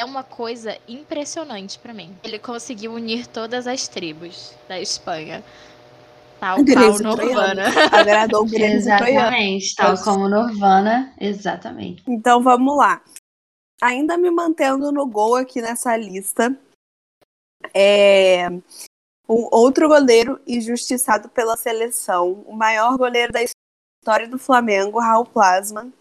é 0.00 0.04
uma 0.04 0.22
coisa 0.22 0.78
impressionante 0.86 1.78
para 1.78 1.92
mim. 1.92 2.16
Ele 2.22 2.38
conseguiu 2.38 2.92
unir 2.92 3.26
todas 3.26 3.66
as 3.66 3.88
tribos 3.88 4.54
da 4.68 4.80
Espanha. 4.80 5.42
Tal 6.38 6.58
qual 6.64 7.16
Nirvana. 7.16 7.64
Agradou 7.90 8.42
o 8.42 8.46
Grêmio 8.46 8.76
Exatamente, 8.76 9.74
tal 9.74 9.98
como 9.98 10.28
Nirvana, 10.28 11.12
exatamente. 11.20 12.02
Então 12.06 12.40
vamos 12.40 12.76
lá. 12.76 13.02
Ainda 13.82 14.16
me 14.16 14.30
mantendo 14.30 14.92
no 14.92 15.06
gol 15.06 15.34
aqui 15.34 15.60
nessa 15.60 15.96
lista, 15.96 16.56
é 17.74 18.48
um 19.28 19.48
outro 19.52 19.88
goleiro 19.88 20.40
injustiçado 20.46 21.28
pela 21.28 21.56
seleção, 21.56 22.44
o 22.46 22.56
maior 22.56 22.96
goleiro 22.96 23.32
da 23.32 23.40
história 23.42 24.26
do 24.26 24.38
Flamengo, 24.38 24.98
Raul 24.98 25.26
Plasma, 25.26 25.92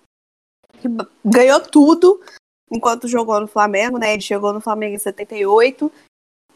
que 0.79 0.87
ganhou 1.25 1.59
tudo 1.59 2.21
enquanto 2.71 3.07
jogou 3.07 3.39
no 3.39 3.47
Flamengo, 3.47 3.97
né? 3.97 4.13
Ele 4.13 4.21
chegou 4.21 4.53
no 4.53 4.61
Flamengo 4.61 4.95
em 4.95 4.99
78 4.99 5.91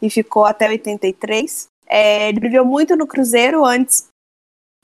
e 0.00 0.08
ficou 0.08 0.44
até 0.44 0.68
83. 0.68 1.66
É, 1.86 2.28
ele 2.28 2.40
brilhou 2.40 2.64
muito 2.64 2.96
no 2.96 3.06
Cruzeiro 3.06 3.64
antes, 3.64 4.08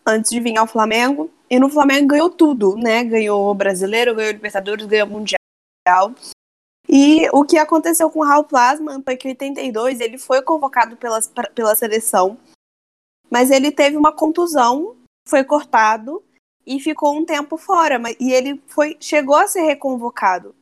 antes 0.07 0.31
de 0.31 0.41
vir 0.41 0.59
ao 0.59 0.67
Flamengo. 0.67 1.31
E 1.51 1.59
no 1.59 1.71
Flamengo 1.71 2.09
ganhou 2.09 2.29
tudo, 2.29 2.77
né? 2.77 3.05
Ganhou 3.05 3.55
Brasileiro, 3.55 4.15
ganhou 4.15 4.33
Libertadores, 4.33 4.87
ganhou 4.87 5.09
Mundial. 5.09 5.39
E 6.89 7.29
o 7.33 7.45
que 7.45 7.59
aconteceu 7.59 8.11
com 8.11 8.21
o 8.21 8.25
Raul 8.25 8.45
Plasman 8.45 9.03
foi 9.03 9.17
que 9.17 9.29
em 9.29 9.33
82 9.33 10.01
ele 10.01 10.17
foi 10.17 10.41
convocado 10.41 10.97
pela, 10.97 11.21
pela 11.55 11.75
seleção, 11.75 12.39
mas 13.31 13.51
ele 13.51 13.71
teve 13.71 13.97
uma 13.97 14.11
contusão, 14.11 14.97
foi 15.29 15.45
cortado 15.45 16.23
e 16.67 16.81
ficou 16.81 17.15
um 17.15 17.27
tempo 17.27 17.59
fora. 17.59 18.01
E 18.19 18.33
ele 18.33 18.63
foi, 18.67 18.97
chegou 18.99 19.37
a 19.37 19.47
ser 19.47 19.63
reconvocado. 19.63 20.55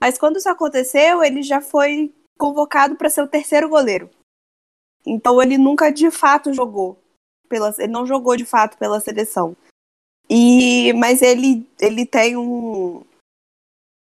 Mas 0.00 0.18
quando 0.18 0.38
isso 0.38 0.48
aconteceu, 0.48 1.22
ele 1.22 1.42
já 1.42 1.60
foi 1.60 2.12
convocado 2.36 2.96
para 2.96 3.10
ser 3.10 3.22
o 3.22 3.28
terceiro 3.28 3.68
goleiro. 3.68 4.10
Então 5.06 5.40
ele 5.40 5.56
nunca 5.56 5.90
de 5.90 6.10
fato 6.10 6.52
jogou. 6.52 6.98
Pela, 7.48 7.74
ele 7.78 7.92
não 7.92 8.06
jogou 8.06 8.36
de 8.36 8.44
fato 8.44 8.76
pela 8.76 9.00
seleção. 9.00 9.56
E, 10.28 10.92
mas 10.94 11.22
ele, 11.22 11.68
ele 11.80 12.06
tem 12.06 12.36
um, 12.36 13.04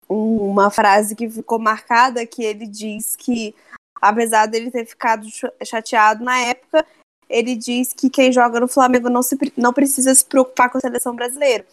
uma 0.09 0.71
frase 0.71 1.15
que 1.15 1.29
ficou 1.29 1.59
marcada 1.59 2.27
que 2.27 2.43
ele 2.43 2.67
diz 2.67 3.17
que, 3.17 3.55
apesar 4.01 4.47
dele 4.47 4.71
ter 4.71 4.87
ficado 4.87 5.27
chateado 5.65 6.25
na 6.25 6.39
época, 6.39 6.87
ele 7.29 7.57
diz 7.57 7.93
que 7.93 8.09
quem 8.09 8.33
joga 8.33 8.61
no 8.61 8.69
Flamengo 8.69 9.09
não, 9.09 9.23
se, 9.23 9.37
não 9.57 9.73
precisa 9.73 10.15
se 10.15 10.25
preocupar 10.25 10.71
com 10.71 10.79
a 10.79 10.81
seleção 10.81 11.15
brasileira. 11.15 11.67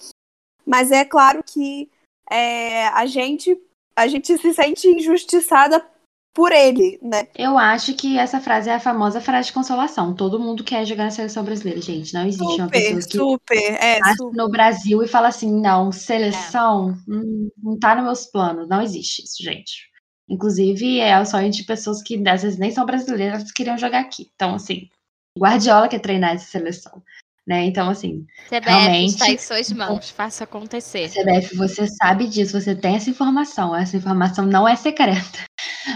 Mas 0.65 0.91
é 0.91 1.05
claro 1.05 1.43
que 1.43 1.89
é, 2.29 2.87
a 2.87 3.05
gente 3.05 3.59
a 3.95 4.07
gente 4.07 4.35
se 4.37 4.53
sente 4.53 4.87
injustiçada 4.87 5.85
por 6.33 6.51
ele, 6.51 6.97
né? 7.01 7.27
Eu 7.35 7.57
acho 7.57 7.93
que 7.93 8.17
essa 8.17 8.41
frase 8.41 8.69
é 8.69 8.73
a 8.73 8.79
famosa 8.79 9.21
frase 9.21 9.47
de 9.47 9.53
consolação. 9.53 10.15
Todo 10.15 10.39
mundo 10.39 10.63
quer 10.63 10.83
jogar 10.85 11.03
na 11.03 11.11
seleção 11.11 11.43
brasileira, 11.43 11.79
gente. 11.79 12.13
Não 12.13 12.25
existe 12.25 12.43
super, 12.43 12.61
uma 12.61 12.69
pessoa 12.69 13.01
que 13.01 13.17
super, 13.17 13.73
é, 13.73 13.99
super. 14.15 14.35
no 14.35 14.49
Brasil 14.49 15.03
e 15.03 15.07
fala 15.07 15.27
assim, 15.27 15.61
não, 15.61 15.91
seleção 15.91 16.89
é. 16.89 17.11
hum, 17.11 17.49
não 17.61 17.77
tá 17.77 17.95
nos 17.95 18.03
meus 18.03 18.25
planos. 18.25 18.67
Não 18.67 18.81
existe 18.81 19.23
isso, 19.23 19.43
gente. 19.43 19.93
Inclusive, 20.27 20.99
é 20.99 21.19
o 21.19 21.25
sonho 21.25 21.51
de 21.51 21.63
pessoas 21.63 22.01
que 22.01 22.15
às 22.27 22.41
vezes 22.41 22.57
nem 22.57 22.71
são 22.71 22.85
brasileiras 22.85 23.43
que 23.43 23.53
queriam 23.53 23.77
jogar 23.77 23.99
aqui. 23.99 24.27
Então, 24.33 24.55
assim, 24.55 24.89
Guardiola 25.37 25.87
quer 25.87 25.99
treinar 25.99 26.31
essa 26.31 26.49
seleção. 26.49 27.03
Né? 27.45 27.65
Então, 27.65 27.89
assim. 27.89 28.25
CBF 28.47 28.69
realmente, 28.69 29.09
está 29.09 29.29
em 29.29 29.37
suas 29.37 29.71
mãos, 29.71 30.09
faça 30.09 30.45
acontecer. 30.45 31.09
CBF, 31.09 31.55
você 31.57 31.85
sabe 31.87 32.25
disso, 32.27 32.59
você 32.59 32.73
tem 32.73 32.95
essa 32.95 33.09
informação. 33.09 33.75
Essa 33.75 33.97
informação 33.97 34.45
não 34.45 34.67
é 34.67 34.75
secreta. 34.75 35.39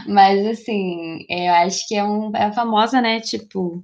Mas, 0.07 0.45
assim, 0.45 1.25
eu 1.29 1.53
acho 1.53 1.87
que 1.87 1.95
é, 1.95 2.03
um, 2.03 2.35
é 2.35 2.45
a 2.45 2.53
famosa, 2.53 3.01
né? 3.01 3.19
Tipo, 3.19 3.83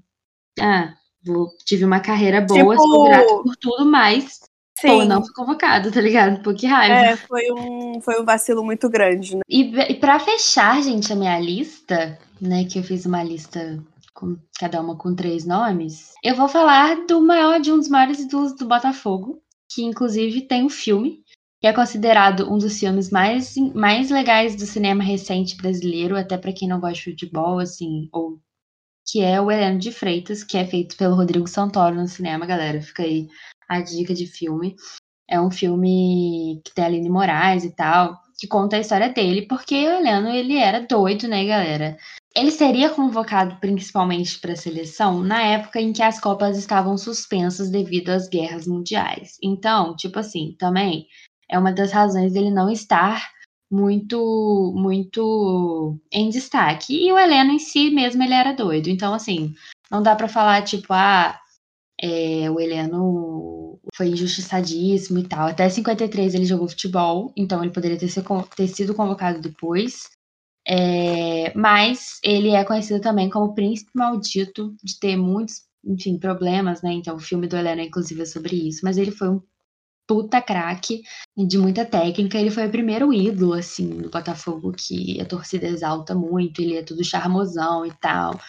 ah, 0.59 0.93
vou, 1.25 1.49
tive 1.65 1.85
uma 1.85 1.99
carreira 1.99 2.41
boa, 2.41 2.59
tipo... 2.59 2.75
sou 2.75 3.03
grato 3.05 3.43
por 3.43 3.55
tudo, 3.57 3.85
mas 3.85 4.39
Sim. 4.79 4.87
Pô, 4.87 5.05
não 5.05 5.23
fui 5.23 5.33
convocado, 5.33 5.91
tá 5.91 6.01
ligado? 6.01 6.41
Pô, 6.41 6.53
que 6.53 6.65
raiva. 6.65 7.11
É, 7.11 7.15
foi 7.15 7.51
um, 7.51 8.01
foi 8.01 8.19
um 8.19 8.25
vacilo 8.25 8.63
muito 8.63 8.89
grande, 8.89 9.35
né? 9.35 9.41
E, 9.47 9.61
e 9.61 9.95
pra 9.95 10.19
fechar, 10.19 10.81
gente, 10.81 11.13
a 11.13 11.15
minha 11.15 11.39
lista, 11.39 12.19
né? 12.41 12.65
Que 12.65 12.79
eu 12.79 12.83
fiz 12.83 13.05
uma 13.05 13.23
lista 13.23 13.81
com 14.13 14.37
cada 14.59 14.79
uma 14.81 14.95
com 14.95 15.15
três 15.15 15.45
nomes, 15.45 16.13
eu 16.23 16.35
vou 16.35 16.47
falar 16.47 17.05
do 17.07 17.19
maior, 17.19 17.59
de 17.59 17.71
um 17.71 17.77
dos 17.77 17.89
maiores 17.89 18.19
ídolos 18.19 18.55
do 18.55 18.67
Botafogo, 18.67 19.41
que 19.67 19.83
inclusive 19.83 20.41
tem 20.41 20.63
um 20.63 20.69
filme, 20.69 21.22
que 21.63 21.67
é 21.67 21.71
considerado 21.71 22.53
um 22.53 22.57
dos 22.57 22.77
filmes 22.77 23.09
mais, 23.09 23.55
mais 23.73 24.11
legais 24.11 24.53
do 24.53 24.65
cinema 24.65 25.01
recente 25.01 25.55
brasileiro, 25.55 26.17
até 26.17 26.37
para 26.37 26.51
quem 26.51 26.67
não 26.67 26.77
gosta 26.77 26.95
de 26.95 27.11
futebol, 27.11 27.57
assim, 27.57 28.09
ou 28.11 28.37
que 29.09 29.21
é 29.21 29.39
o 29.39 29.49
Heleno 29.49 29.79
de 29.79 29.89
Freitas, 29.89 30.43
que 30.43 30.57
é 30.57 30.65
feito 30.65 30.97
pelo 30.97 31.15
Rodrigo 31.15 31.47
Santoro 31.47 31.95
no 31.95 32.05
cinema, 32.05 32.45
galera. 32.45 32.81
Fica 32.81 33.03
aí 33.03 33.29
a 33.69 33.79
dica 33.79 34.13
de 34.13 34.27
filme. 34.27 34.75
É 35.25 35.39
um 35.39 35.49
filme 35.49 36.61
que 36.65 36.73
tem 36.75 36.83
a 36.83 36.87
Aline 36.87 37.09
Moraes 37.09 37.63
e 37.63 37.73
tal, 37.73 38.19
que 38.37 38.45
conta 38.45 38.75
a 38.75 38.81
história 38.81 39.07
dele, 39.07 39.47
porque 39.47 39.87
o 39.87 39.99
Heleno, 39.99 40.27
ele 40.27 40.57
era 40.57 40.85
doido, 40.85 41.29
né, 41.29 41.45
galera? 41.45 41.95
Ele 42.35 42.51
seria 42.51 42.89
convocado 42.89 43.55
principalmente 43.61 44.37
para 44.37 44.51
a 44.51 44.57
seleção 44.57 45.21
na 45.23 45.41
época 45.41 45.79
em 45.79 45.93
que 45.93 46.03
as 46.03 46.19
Copas 46.19 46.57
estavam 46.57 46.97
suspensas 46.97 47.69
devido 47.69 48.09
às 48.09 48.27
guerras 48.27 48.67
mundiais. 48.67 49.37
Então, 49.41 49.95
tipo 49.95 50.19
assim, 50.19 50.57
também 50.59 51.07
é 51.53 51.59
uma 51.59 51.71
das 51.71 51.91
razões 51.91 52.33
dele 52.33 52.49
não 52.49 52.69
estar 52.69 53.31
muito 53.71 54.73
muito 54.75 55.99
em 56.11 56.29
destaque. 56.29 56.93
E 56.93 57.11
o 57.13 57.17
Heleno 57.17 57.51
em 57.51 57.59
si 57.59 57.91
mesmo 57.91 58.23
ele 58.23 58.33
era 58.33 58.53
doido. 58.53 58.89
Então, 58.89 59.13
assim, 59.13 59.53
não 59.91 60.01
dá 60.01 60.15
para 60.15 60.27
falar 60.27 60.63
tipo, 60.63 60.91
ah, 60.93 61.39
é, 62.01 62.49
o 62.49 62.59
Heleno 62.59 63.79
foi 63.95 64.07
injustiçadíssimo 64.09 65.19
e 65.19 65.27
tal. 65.27 65.47
Até 65.47 65.69
53 65.69 66.33
ele 66.33 66.45
jogou 66.45 66.67
futebol, 66.67 67.31
então 67.37 67.63
ele 67.63 67.73
poderia 67.73 67.97
ter, 67.97 68.09
ser, 68.09 68.23
ter 68.55 68.67
sido 68.67 68.95
convocado 68.95 69.39
depois. 69.39 70.09
É, 70.67 71.53
mas 71.55 72.19
ele 72.23 72.51
é 72.51 72.63
conhecido 72.63 73.01
também 73.01 73.29
como 73.29 73.53
príncipe 73.53 73.91
maldito, 73.93 74.75
de 74.83 74.99
ter 74.99 75.15
muitos, 75.17 75.63
enfim, 75.85 76.17
problemas, 76.17 76.81
né? 76.81 76.93
Então, 76.93 77.15
o 77.15 77.19
filme 77.19 77.47
do 77.47 77.57
Helena, 77.57 77.83
inclusive, 77.83 78.21
é 78.21 78.25
sobre 78.25 78.55
isso. 78.55 78.81
Mas 78.83 78.97
ele 78.97 79.11
foi 79.11 79.29
um 79.29 79.41
puta 80.07 80.41
craque, 80.41 81.01
de 81.37 81.57
muita 81.57 81.85
técnica. 81.85 82.37
Ele 82.37 82.51
foi 82.51 82.67
o 82.67 82.71
primeiro 82.71 83.13
ídolo, 83.13 83.53
assim, 83.53 83.89
do 83.97 84.09
Botafogo 84.09 84.71
que 84.71 85.19
a 85.21 85.25
torcida 85.25 85.67
exalta 85.67 86.15
muito. 86.15 86.61
Ele 86.61 86.77
é 86.77 86.83
tudo 86.83 87.03
charmosão 87.03 87.85
e 87.85 87.91
tal. 87.99 88.39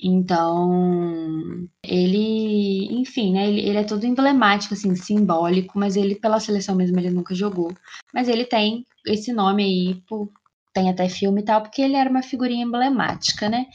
Então, 0.00 1.68
ele, 1.84 2.86
enfim, 3.00 3.32
né, 3.32 3.48
ele, 3.48 3.60
ele, 3.60 3.78
é 3.78 3.84
todo 3.84 4.04
emblemático, 4.06 4.74
assim, 4.74 4.94
simbólico, 4.94 5.76
mas 5.76 5.96
ele, 5.96 6.14
pela 6.14 6.38
seleção 6.38 6.76
mesmo, 6.76 6.98
ele 7.00 7.10
nunca 7.10 7.34
jogou. 7.34 7.72
Mas 8.14 8.28
ele 8.28 8.44
tem 8.44 8.84
esse 9.06 9.32
nome 9.32 9.64
aí, 9.64 10.02
por, 10.08 10.30
tem 10.72 10.88
até 10.88 11.08
filme 11.08 11.40
e 11.40 11.44
tal, 11.44 11.62
porque 11.62 11.82
ele 11.82 11.96
era 11.96 12.08
uma 12.08 12.22
figurinha 12.22 12.64
emblemática, 12.64 13.48
né? 13.48 13.66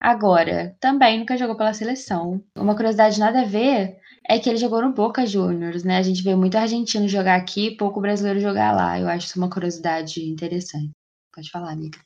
Agora, 0.00 0.76
também 0.80 1.18
nunca 1.18 1.36
jogou 1.36 1.56
pela 1.56 1.74
seleção. 1.74 2.42
Uma 2.56 2.74
curiosidade 2.76 3.18
nada 3.18 3.42
a 3.42 3.44
ver 3.44 3.96
é 4.28 4.38
que 4.38 4.48
ele 4.48 4.58
jogou 4.58 4.82
no 4.82 4.92
Boca 4.92 5.26
Juniors, 5.26 5.84
né? 5.84 5.98
A 5.98 6.02
gente 6.02 6.22
vê 6.22 6.34
muito 6.34 6.56
argentino 6.56 7.08
jogar 7.08 7.36
aqui, 7.36 7.72
pouco 7.72 8.00
brasileiro 8.00 8.40
jogar 8.40 8.72
lá. 8.74 8.98
Eu 8.98 9.08
acho 9.08 9.26
isso 9.26 9.38
uma 9.38 9.50
curiosidade 9.50 10.24
interessante. 10.24 10.90
Pode 11.34 11.50
falar, 11.50 11.72
amiga. 11.72 11.98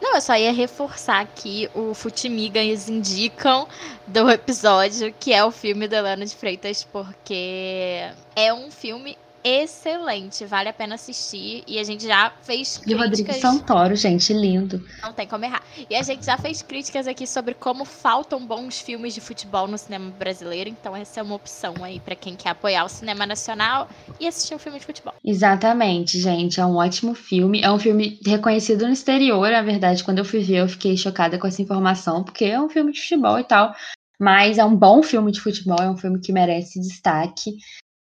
Não, 0.00 0.14
eu 0.14 0.20
só 0.20 0.36
ia 0.36 0.52
reforçar 0.52 1.20
aqui 1.20 1.68
o 1.74 1.92
Futimigas 1.92 2.88
indicam 2.88 3.66
do 4.06 4.30
episódio, 4.30 5.12
que 5.12 5.32
é 5.32 5.44
o 5.44 5.50
filme 5.50 5.88
da 5.88 6.00
Lana 6.00 6.24
de 6.24 6.34
Freitas, 6.34 6.84
porque 6.84 8.08
é 8.36 8.54
um 8.54 8.70
filme 8.70 9.18
excelente, 9.42 10.44
vale 10.44 10.68
a 10.68 10.72
pena 10.72 10.94
assistir. 10.94 11.62
E 11.66 11.78
a 11.78 11.84
gente 11.84 12.04
já 12.04 12.32
fez 12.42 12.78
críticas... 12.78 12.90
E 12.90 12.94
o 12.94 12.98
Rodrigo 12.98 13.32
Santoro, 13.34 13.96
gente, 13.96 14.32
lindo. 14.32 14.84
Não 15.02 15.12
tem 15.12 15.26
como 15.26 15.44
errar. 15.44 15.62
E 15.88 15.94
a 15.94 16.02
gente 16.02 16.24
já 16.24 16.36
fez 16.36 16.62
críticas 16.62 17.06
aqui 17.06 17.26
sobre 17.26 17.54
como 17.54 17.84
faltam 17.84 18.44
bons 18.46 18.80
filmes 18.80 19.14
de 19.14 19.20
futebol 19.20 19.66
no 19.66 19.78
cinema 19.78 20.10
brasileiro. 20.10 20.68
Então 20.70 20.96
essa 20.96 21.20
é 21.20 21.22
uma 21.22 21.34
opção 21.34 21.74
aí 21.82 22.00
para 22.00 22.14
quem 22.14 22.36
quer 22.36 22.50
apoiar 22.50 22.84
o 22.84 22.88
cinema 22.88 23.26
nacional 23.26 23.88
e 24.18 24.26
assistir 24.26 24.54
um 24.54 24.58
filme 24.58 24.78
de 24.78 24.86
futebol. 24.86 25.14
Exatamente, 25.24 26.20
gente. 26.20 26.60
É 26.60 26.66
um 26.66 26.76
ótimo 26.76 27.14
filme. 27.14 27.60
É 27.62 27.70
um 27.70 27.78
filme 27.78 28.18
reconhecido 28.24 28.86
no 28.86 28.92
exterior, 28.92 29.50
na 29.50 29.62
verdade. 29.62 30.04
Quando 30.04 30.18
eu 30.18 30.24
fui 30.24 30.40
ver, 30.40 30.58
eu 30.58 30.68
fiquei 30.68 30.96
chocada 30.96 31.38
com 31.38 31.46
essa 31.46 31.62
informação, 31.62 32.24
porque 32.24 32.44
é 32.44 32.60
um 32.60 32.68
filme 32.68 32.92
de 32.92 33.00
futebol 33.00 33.38
e 33.38 33.44
tal. 33.44 33.74
Mas 34.20 34.58
é 34.58 34.64
um 34.64 34.74
bom 34.74 35.02
filme 35.02 35.30
de 35.30 35.40
futebol, 35.40 35.78
é 35.80 35.88
um 35.88 35.96
filme 35.96 36.20
que 36.20 36.32
merece 36.32 36.80
destaque. 36.80 37.52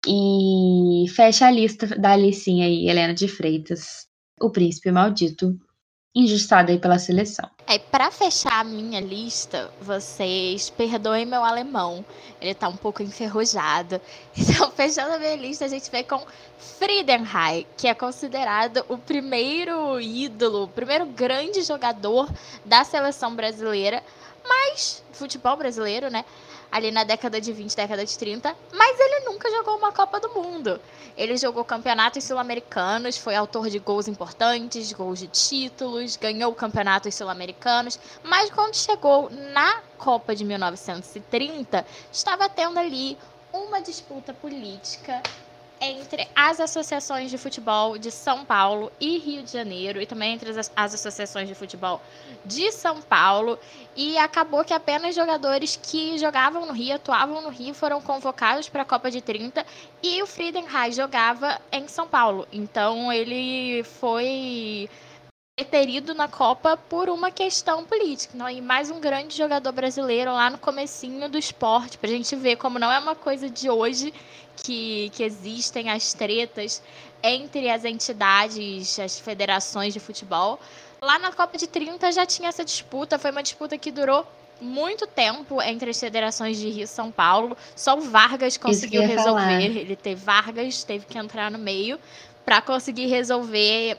E 0.06 1.06
fecha 1.16 1.48
a 1.48 1.52
lista 1.52 1.88
da 1.88 2.12
Alicinha 2.12 2.66
aí, 2.66 2.90
Helena 2.90 3.14
de 3.14 3.28
Freitas, 3.28 4.08
o 4.42 4.50
príncipe 4.50 4.92
maldito, 4.92 5.58
injustiçado 6.16 6.72
aí 6.72 6.78
pela 6.78 7.00
seleção. 7.00 7.50
É, 7.66 7.80
para 7.80 8.12
fechar 8.12 8.60
a 8.60 8.64
minha 8.64 9.00
lista, 9.00 9.72
vocês 9.82 10.70
perdoem 10.70 11.26
meu 11.26 11.44
alemão, 11.44 12.06
ele 12.40 12.54
tá 12.54 12.68
um 12.68 12.76
pouco 12.76 13.02
enferrujado. 13.02 14.00
Então, 14.38 14.70
fechando 14.72 15.14
a 15.14 15.20
minha 15.20 15.36
lista, 15.36 15.66
a 15.66 15.68
gente 15.68 15.90
vem 15.90 16.04
com 16.04 16.22
Friedenreich, 16.58 17.68
que 17.78 17.88
é 17.88 17.94
considerado 17.94 18.86
o 18.90 18.98
primeiro 18.98 20.00
ídolo, 20.00 20.64
o 20.64 20.68
primeiro 20.68 21.06
grande 21.06 21.62
jogador 21.62 22.30
da 22.66 22.84
seleção 22.84 23.36
brasileira, 23.36 24.04
mas 24.48 25.04
futebol 25.14 25.56
brasileiro, 25.56 26.10
né? 26.10 26.26
Ali 26.74 26.90
na 26.90 27.04
década 27.04 27.40
de 27.40 27.54
20, 27.54 27.76
década 27.76 28.04
de 28.04 28.18
30, 28.18 28.56
mas 28.74 29.00
ele 29.00 29.26
nunca 29.26 29.48
jogou 29.52 29.78
uma 29.78 29.92
Copa 29.92 30.20
do 30.20 30.30
Mundo. 30.30 30.82
Ele 31.16 31.38
jogou 31.38 31.64
campeonatos 31.64 32.24
sul-americanos, 32.24 33.16
foi 33.16 33.36
autor 33.36 33.70
de 33.70 33.78
gols 33.78 34.08
importantes, 34.08 34.92
gols 34.92 35.20
de 35.20 35.28
títulos, 35.28 36.18
ganhou 36.18 36.52
campeonatos 36.56 37.14
sul-americanos, 37.14 38.00
mas 38.24 38.50
quando 38.50 38.74
chegou 38.74 39.30
na 39.30 39.82
Copa 40.00 40.36
de 40.36 40.44
1930, 40.44 41.86
estava 42.12 42.50
tendo 42.50 42.80
ali 42.80 43.20
uma 43.54 43.80
disputa 43.80 44.34
política 44.34 45.22
entre 45.82 46.28
as 46.36 46.60
associações 46.60 47.30
de 47.30 47.38
futebol 47.38 47.98
de 47.98 48.12
São 48.12 48.46
Paulo 48.46 48.92
e 49.00 49.18
Rio 49.18 49.44
de 49.44 49.52
Janeiro, 49.52 50.02
e 50.02 50.06
também 50.06 50.34
entre 50.34 50.50
as, 50.50 50.72
as 50.76 50.94
associações 50.94 51.48
de 51.48 51.56
futebol 51.56 52.02
de 52.46 52.72
São 52.72 53.02
Paulo, 53.02 53.60
e 53.96 54.18
acabou 54.18 54.64
que 54.64 54.74
apenas 54.74 55.16
jogadores 55.16 55.80
que 55.82 56.18
jogavam 56.18 56.66
no 56.66 56.74
Rio, 56.74 56.96
atuavam 56.96 57.42
no 57.42 57.50
Rio, 57.50 57.74
foram 57.74 58.02
convocados 58.02 58.70
para 58.70 58.84
a 58.84 58.86
Copa 58.86 59.12
de 59.12 59.22
30, 59.22 59.66
e 60.02 60.22
o 60.22 60.28
Friedenreich 60.28 60.96
jogava 60.96 61.60
em 61.72 61.88
São 61.88 62.08
Paulo. 62.08 62.48
Então 62.52 63.12
ele 63.12 63.84
foi 63.84 64.90
preterido 65.56 66.16
na 66.16 66.28
Copa 66.28 66.76
por 66.76 67.10
uma 67.10 67.30
questão 67.30 67.86
política. 67.86 68.36
Não? 68.36 68.50
E 68.50 68.60
mais 68.60 68.90
um 68.90 69.00
grande 69.00 69.38
jogador 69.38 69.72
brasileiro 69.72 70.34
lá 70.34 70.50
no 70.50 70.58
comecinho 70.58 71.30
do 71.30 71.38
esporte, 71.38 71.96
para 71.98 72.10
a 72.10 72.14
gente 72.14 72.36
ver 72.36 72.56
como 72.56 72.80
não 72.80 72.92
é 72.92 72.98
uma 72.98 73.14
coisa 73.14 73.48
de 73.48 73.70
hoje 73.70 74.12
que, 74.56 75.12
que 75.14 75.24
existem 75.24 75.92
as 75.92 76.12
tretas 76.12 76.82
entre 77.22 77.70
as 77.70 77.86
entidades, 77.86 78.98
as 79.00 79.20
federações 79.20 79.94
de 79.94 80.00
futebol. 80.00 80.60
Lá 81.00 81.20
na 81.20 81.32
Copa 81.32 81.56
de 81.56 81.68
30 81.68 82.12
já 82.12 82.26
tinha 82.26 82.50
essa 82.50 82.66
disputa, 82.66 83.20
foi 83.20 83.30
uma 83.30 83.44
disputa 83.44 83.78
que 83.78 83.92
durou 83.92 84.26
muito 84.60 85.06
tempo 85.06 85.62
entre 85.62 85.92
as 85.92 86.00
federações 86.00 86.58
de 86.58 86.68
Rio 86.68 86.86
e 86.86 86.88
São 86.88 87.12
Paulo. 87.12 87.56
Só 87.76 87.96
o 87.96 88.02
Vargas 88.02 88.58
conseguiu 88.58 89.02
resolver. 89.04 89.42
Falar. 89.42 89.62
Ele 89.62 89.96
teve 89.96 90.20
Vargas, 90.24 90.84
teve 90.84 91.06
que 91.06 91.18
entrar 91.18 91.52
no 91.52 91.60
meio 91.60 92.00
para 92.44 92.60
conseguir 92.60 93.06
resolver 93.06 93.98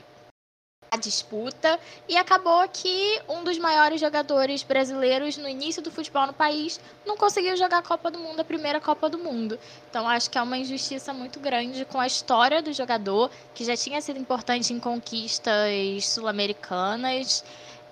a 0.95 0.97
disputa 0.97 1.79
e 2.09 2.17
acabou 2.17 2.67
que 2.69 3.21
um 3.29 3.43
dos 3.43 3.57
maiores 3.57 3.99
jogadores 4.01 4.63
brasileiros 4.63 5.37
no 5.37 5.47
início 5.47 5.81
do 5.81 5.91
futebol 5.91 6.25
no 6.25 6.33
país 6.33 6.79
não 7.05 7.15
conseguiu 7.15 7.55
jogar 7.55 7.79
a 7.79 7.81
Copa 7.81 8.09
do 8.09 8.17
Mundo, 8.17 8.39
a 8.39 8.43
primeira 8.43 8.79
Copa 8.81 9.09
do 9.09 9.17
Mundo. 9.17 9.59
Então 9.89 10.07
acho 10.07 10.29
que 10.29 10.37
é 10.37 10.41
uma 10.41 10.57
injustiça 10.57 11.13
muito 11.13 11.39
grande 11.39 11.85
com 11.85 11.99
a 11.99 12.07
história 12.07 12.61
do 12.61 12.73
jogador, 12.73 13.29
que 13.53 13.63
já 13.63 13.75
tinha 13.75 14.01
sido 14.01 14.19
importante 14.19 14.73
em 14.73 14.79
conquistas 14.79 16.05
sul-americanas 16.05 17.43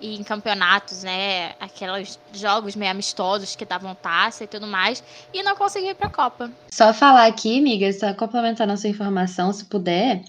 e 0.01 0.15
em 0.15 0.23
campeonatos, 0.23 1.03
né, 1.03 1.53
aqueles 1.59 2.19
jogos 2.33 2.75
meio 2.75 2.91
amistosos 2.91 3.55
que 3.55 3.63
davam 3.63 3.95
taça 3.95 4.43
e 4.43 4.47
tudo 4.47 4.67
mais, 4.67 5.03
e 5.33 5.43
não 5.43 5.55
conseguiu 5.55 5.91
ir 5.91 5.95
para 5.95 6.07
a 6.07 6.11
Copa. 6.11 6.51
Só 6.71 6.93
falar 6.93 7.25
aqui, 7.27 7.59
amiga, 7.59 7.91
só 7.93 8.13
complementar 8.13 8.67
nossa 8.67 8.87
informação, 8.87 9.53
se 9.53 9.63
puder, 9.65 10.23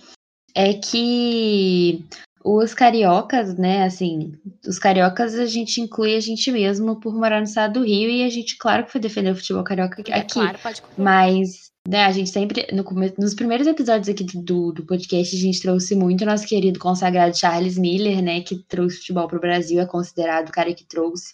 é 0.54 0.74
que 0.74 2.04
os 2.44 2.74
cariocas, 2.74 3.56
né, 3.56 3.84
assim, 3.84 4.34
os 4.66 4.78
cariocas 4.78 5.34
a 5.34 5.46
gente 5.46 5.80
inclui 5.80 6.14
a 6.14 6.20
gente 6.20 6.52
mesmo 6.52 7.00
por 7.00 7.14
morar 7.14 7.38
no 7.38 7.46
estado 7.46 7.80
do 7.80 7.86
Rio 7.86 8.10
e 8.10 8.22
a 8.22 8.28
gente, 8.28 8.58
claro 8.58 8.84
que 8.84 8.92
foi 8.92 9.00
defender 9.00 9.32
o 9.32 9.36
futebol 9.36 9.64
carioca 9.64 10.02
aqui. 10.02 10.12
É, 10.12 10.20
claro, 10.20 10.58
pode 10.62 10.82
mas, 10.98 11.70
né, 11.88 12.04
a 12.04 12.12
gente 12.12 12.28
sempre, 12.28 12.66
no 12.70 12.84
começo, 12.84 13.14
nos 13.18 13.32
primeiros 13.32 13.66
episódios 13.66 14.10
aqui 14.10 14.24
do, 14.24 14.72
do 14.72 14.84
podcast, 14.84 15.34
a 15.34 15.38
gente 15.38 15.62
trouxe 15.62 15.96
muito 15.96 16.20
o 16.20 16.26
nosso 16.26 16.46
querido 16.46 16.78
consagrado 16.78 17.34
Charles 17.34 17.78
Miller, 17.78 18.22
né, 18.22 18.42
que 18.42 18.62
trouxe 18.68 18.98
futebol 18.98 19.26
para 19.26 19.38
o 19.38 19.40
Brasil, 19.40 19.80
é 19.80 19.86
considerado 19.86 20.50
o 20.50 20.52
cara 20.52 20.74
que 20.74 20.84
trouxe 20.84 21.32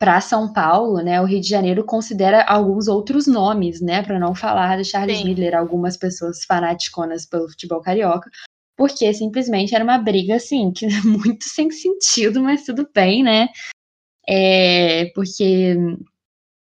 para 0.00 0.20
São 0.20 0.52
Paulo, 0.52 1.00
né, 1.00 1.20
o 1.20 1.24
Rio 1.24 1.40
de 1.40 1.48
Janeiro 1.48 1.84
considera 1.84 2.42
alguns 2.42 2.88
outros 2.88 3.28
nomes, 3.28 3.80
né, 3.80 4.02
para 4.02 4.18
não 4.18 4.34
falar 4.34 4.76
do 4.76 4.84
Charles 4.84 5.18
Sim. 5.18 5.26
Miller, 5.26 5.54
algumas 5.54 5.96
pessoas 5.96 6.44
fanaticonas 6.44 7.24
pelo 7.24 7.48
futebol 7.48 7.80
carioca, 7.80 8.28
porque 8.76 9.12
simplesmente 9.12 9.74
era 9.74 9.84
uma 9.84 9.98
briga, 9.98 10.36
assim, 10.36 10.72
que 10.72 10.86
muito 11.06 11.44
sem 11.48 11.70
sentido, 11.70 12.42
mas 12.42 12.64
tudo 12.64 12.88
bem, 12.94 13.22
né? 13.22 13.48
É, 14.28 15.06
porque 15.14 15.76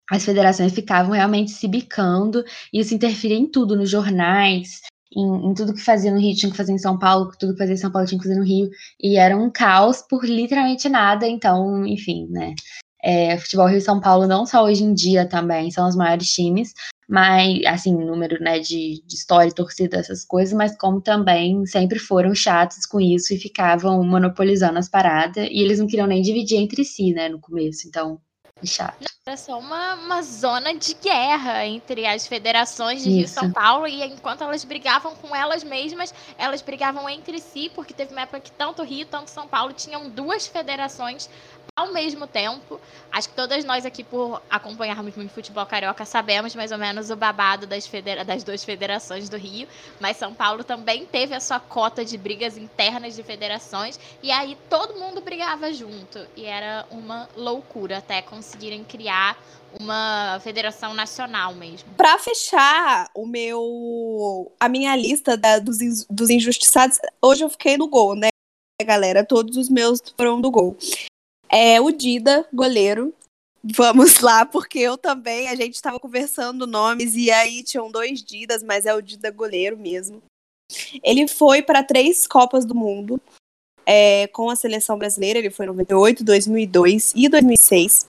as 0.10 0.26
federações 0.26 0.74
ficavam 0.74 1.14
realmente 1.14 1.52
se 1.52 1.68
bicando, 1.68 2.44
e 2.72 2.80
isso 2.80 2.94
interferia 2.94 3.38
em 3.38 3.50
tudo, 3.50 3.76
nos 3.76 3.90
jornais, 3.90 4.82
em, 5.16 5.50
em, 5.50 5.54
tudo 5.54 5.74
que 5.74 5.82
fazia 5.82 6.12
no 6.12 6.20
Rio 6.20 6.36
tinha 6.36 6.52
que 6.52 6.58
fazer 6.58 6.74
em 6.74 6.78
São 6.78 6.98
Paulo, 6.98 7.32
tudo 7.40 7.54
que 7.54 7.60
fazia 7.60 7.76
em 7.76 7.78
São 7.78 7.92
Paulo 7.92 8.08
tinha 8.08 8.20
que 8.20 8.28
fazer 8.28 8.40
no 8.40 8.46
Rio, 8.46 8.70
e 9.00 9.18
era 9.18 9.38
um 9.38 9.50
caos 9.50 10.02
por 10.02 10.26
literalmente 10.26 10.90
nada, 10.90 11.28
então, 11.28 11.86
enfim, 11.86 12.28
né? 12.30 12.54
É, 13.02 13.38
futebol 13.38 13.68
Rio 13.68 13.78
e 13.78 13.82
São 13.82 14.00
Paulo, 14.00 14.28
não 14.28 14.46
só 14.46 14.64
hoje 14.64 14.84
em 14.84 14.94
dia 14.94 15.28
também, 15.28 15.70
são 15.72 15.88
os 15.88 15.96
maiores 15.96 16.28
times, 16.30 16.74
mas, 17.08 17.66
assim, 17.66 17.96
número, 17.96 18.42
né, 18.42 18.60
de, 18.60 19.04
de 19.06 19.16
história, 19.16 19.52
torcida, 19.52 19.98
essas 19.98 20.26
coisas, 20.26 20.54
mas 20.54 20.78
como 20.78 21.02
também 21.02 21.66
sempre 21.66 22.00
foram 22.00 22.34
chatos 22.34 22.86
com 22.86 23.00
isso 23.00 23.34
e 23.34 23.38
ficavam 23.38 24.04
monopolizando 24.04 24.80
as 24.80 24.90
paradas, 24.90 25.48
e 25.50 25.62
eles 25.62 25.80
não 25.80 25.88
queriam 25.88 26.08
nem 26.08 26.22
dividir 26.22 26.58
entre 26.58 26.84
si, 26.84 27.14
né, 27.14 27.30
no 27.30 27.40
começo, 27.40 27.88
então, 27.88 28.20
é 28.62 28.66
chato. 28.66 29.06
Era 29.26 29.38
só 29.38 29.58
uma, 29.58 29.96
uma 29.96 30.22
zona 30.22 30.76
de 30.76 30.94
guerra 30.96 31.66
entre 31.66 32.06
as 32.06 32.28
federações 32.28 33.02
de 33.02 33.10
Rio 33.10 33.24
e 33.24 33.28
São 33.28 33.50
Paulo, 33.52 33.88
e 33.88 34.04
enquanto 34.04 34.44
elas 34.44 34.66
brigavam 34.66 35.16
com 35.16 35.34
elas 35.34 35.64
mesmas, 35.64 36.14
elas 36.38 36.62
brigavam 36.62 37.08
entre 37.08 37.40
si, 37.40 37.72
porque 37.74 37.94
teve 37.94 38.12
uma 38.12 38.24
época 38.24 38.42
que 38.42 38.52
tanto 38.52 38.84
Rio, 38.84 39.06
tanto 39.06 39.30
São 39.30 39.48
Paulo 39.48 39.72
tinham 39.72 40.10
duas 40.10 40.46
federações 40.46 41.30
ao 41.84 41.94
mesmo 41.94 42.26
tempo, 42.26 42.80
acho 43.12 43.30
que 43.30 43.36
todas 43.36 43.64
nós 43.66 43.86
aqui, 43.86 44.04
por 44.04 44.42
acompanharmos 44.50 45.16
muito 45.16 45.32
futebol 45.32 45.66
carioca, 45.66 46.06
sabemos 46.06 46.56
mais 46.56 46.72
ou 46.72 46.78
menos 46.78 47.10
o 47.10 47.16
babado 47.16 47.68
das, 47.68 47.86
federa 47.86 48.24
das 48.24 48.44
duas 48.44 48.64
federações 48.64 49.30
do 49.30 49.38
Rio, 49.38 49.68
mas 50.00 50.18
São 50.18 50.34
Paulo 50.34 50.64
também 50.64 51.06
teve 51.06 51.34
a 51.34 51.40
sua 51.40 51.60
cota 51.60 52.04
de 52.04 52.18
brigas 52.18 52.58
internas 52.58 53.16
de 53.16 53.24
federações, 53.24 54.00
e 54.22 54.32
aí 54.32 54.58
todo 54.70 55.00
mundo 55.00 55.22
brigava 55.22 55.72
junto, 55.74 56.26
e 56.36 56.46
era 56.46 56.86
uma 56.90 57.30
loucura 57.36 57.98
até 57.98 58.22
conseguirem 58.22 58.84
criar 58.84 59.38
uma 59.80 60.40
federação 60.42 60.94
nacional 60.94 61.54
mesmo. 61.54 61.90
Para 61.98 62.18
fechar 62.20 63.10
o 63.14 63.26
meu 63.26 64.52
a 64.60 64.70
minha 64.70 64.96
lista 64.96 65.36
da, 65.36 65.60
dos, 65.60 66.06
dos 66.10 66.30
injustiçados, 66.30 67.00
hoje 67.22 67.44
eu 67.44 67.50
fiquei 67.50 67.78
no 67.78 67.88
gol, 67.88 68.16
né, 68.16 68.30
galera? 68.86 69.26
Todos 69.26 69.58
os 69.58 69.70
meus 69.70 70.00
foram 70.16 70.40
do 70.40 70.52
gol. 70.52 70.78
É 71.56 71.80
o 71.80 71.92
Dida, 71.92 72.48
goleiro. 72.52 73.14
Vamos 73.64 74.20
lá, 74.20 74.44
porque 74.44 74.80
eu 74.80 74.98
também, 74.98 75.48
a 75.48 75.56
gente 75.56 75.76
estava 75.76 76.00
conversando 76.00 76.66
nomes 76.66 77.16
e 77.16 77.30
aí 77.30 77.64
tinham 77.64 77.92
dois 77.92 78.24
Didas, 78.24 78.64
mas 78.64 78.88
é 78.88 78.96
o 78.96 79.02
Dida 79.02 79.30
goleiro 79.30 79.78
mesmo. 79.78 80.20
Ele 81.04 81.28
foi 81.28 81.62
para 81.62 81.84
três 81.84 82.26
Copas 82.26 82.66
do 82.66 82.74
Mundo 82.74 83.22
é, 83.86 84.26
com 84.28 84.50
a 84.50 84.56
seleção 84.56 84.98
brasileira, 84.98 85.38
ele 85.38 85.52
foi 85.52 85.66
em 85.66 85.70
98, 85.70 86.24
2002 86.24 87.14
e 87.16 87.30
2006. 87.30 88.06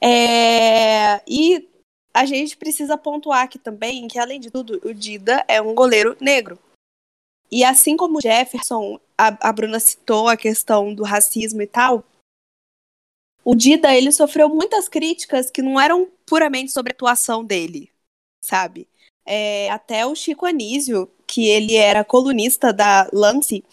É, 0.00 1.22
e 1.28 1.68
a 2.12 2.24
gente 2.24 2.56
precisa 2.56 2.98
pontuar 2.98 3.44
aqui 3.44 3.60
também 3.60 4.08
que, 4.08 4.18
além 4.18 4.40
de 4.40 4.50
tudo, 4.50 4.80
o 4.84 4.92
Dida 4.92 5.44
é 5.46 5.62
um 5.62 5.72
goleiro 5.72 6.16
negro. 6.20 6.58
E 7.48 7.62
assim 7.62 7.96
como 7.96 8.18
o 8.18 8.20
Jefferson, 8.20 8.98
a, 9.16 9.48
a 9.48 9.52
Bruna 9.52 9.78
citou 9.78 10.28
a 10.28 10.36
questão 10.36 10.92
do 10.92 11.04
racismo 11.04 11.62
e 11.62 11.66
tal, 11.68 12.04
o 13.44 13.54
Dida 13.54 13.94
ele 13.94 14.10
sofreu 14.10 14.48
muitas 14.48 14.88
críticas 14.88 15.50
que 15.50 15.60
não 15.60 15.78
eram 15.78 16.08
puramente 16.24 16.72
sobre 16.72 16.92
a 16.92 16.94
atuação 16.94 17.44
dele, 17.44 17.90
sabe? 18.40 18.88
É, 19.26 19.70
até 19.70 20.06
o 20.06 20.14
Chico 20.14 20.46
Anísio, 20.46 21.10
que 21.26 21.46
ele 21.46 21.76
era 21.76 22.04
colunista 22.04 22.72
da 22.72 23.08
Lance, 23.12 23.64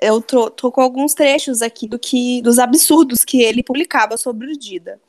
eu 0.00 0.22
tô, 0.22 0.50
tô, 0.50 0.70
com 0.70 0.80
alguns 0.80 1.14
trechos 1.14 1.60
aqui 1.60 1.88
do 1.88 1.98
que 1.98 2.40
dos 2.42 2.58
absurdos 2.58 3.24
que 3.24 3.42
ele 3.42 3.62
publicava 3.62 4.16
sobre 4.16 4.52
o 4.52 4.56
Dida. 4.56 5.00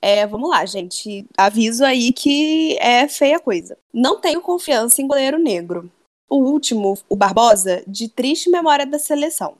É, 0.00 0.26
vamos 0.26 0.50
lá, 0.50 0.64
gente. 0.64 1.26
Aviso 1.36 1.84
aí 1.84 2.12
que 2.12 2.76
é 2.78 3.06
feia 3.06 3.38
coisa. 3.38 3.78
Não 3.92 4.20
tenho 4.20 4.40
confiança 4.40 5.00
em 5.00 5.06
goleiro 5.06 5.38
negro. 5.38 5.90
O 6.28 6.36
último, 6.36 6.98
o 7.08 7.14
Barbosa, 7.14 7.84
de 7.86 8.08
triste 8.08 8.50
memória 8.50 8.86
da 8.86 8.98
seleção. 8.98 9.56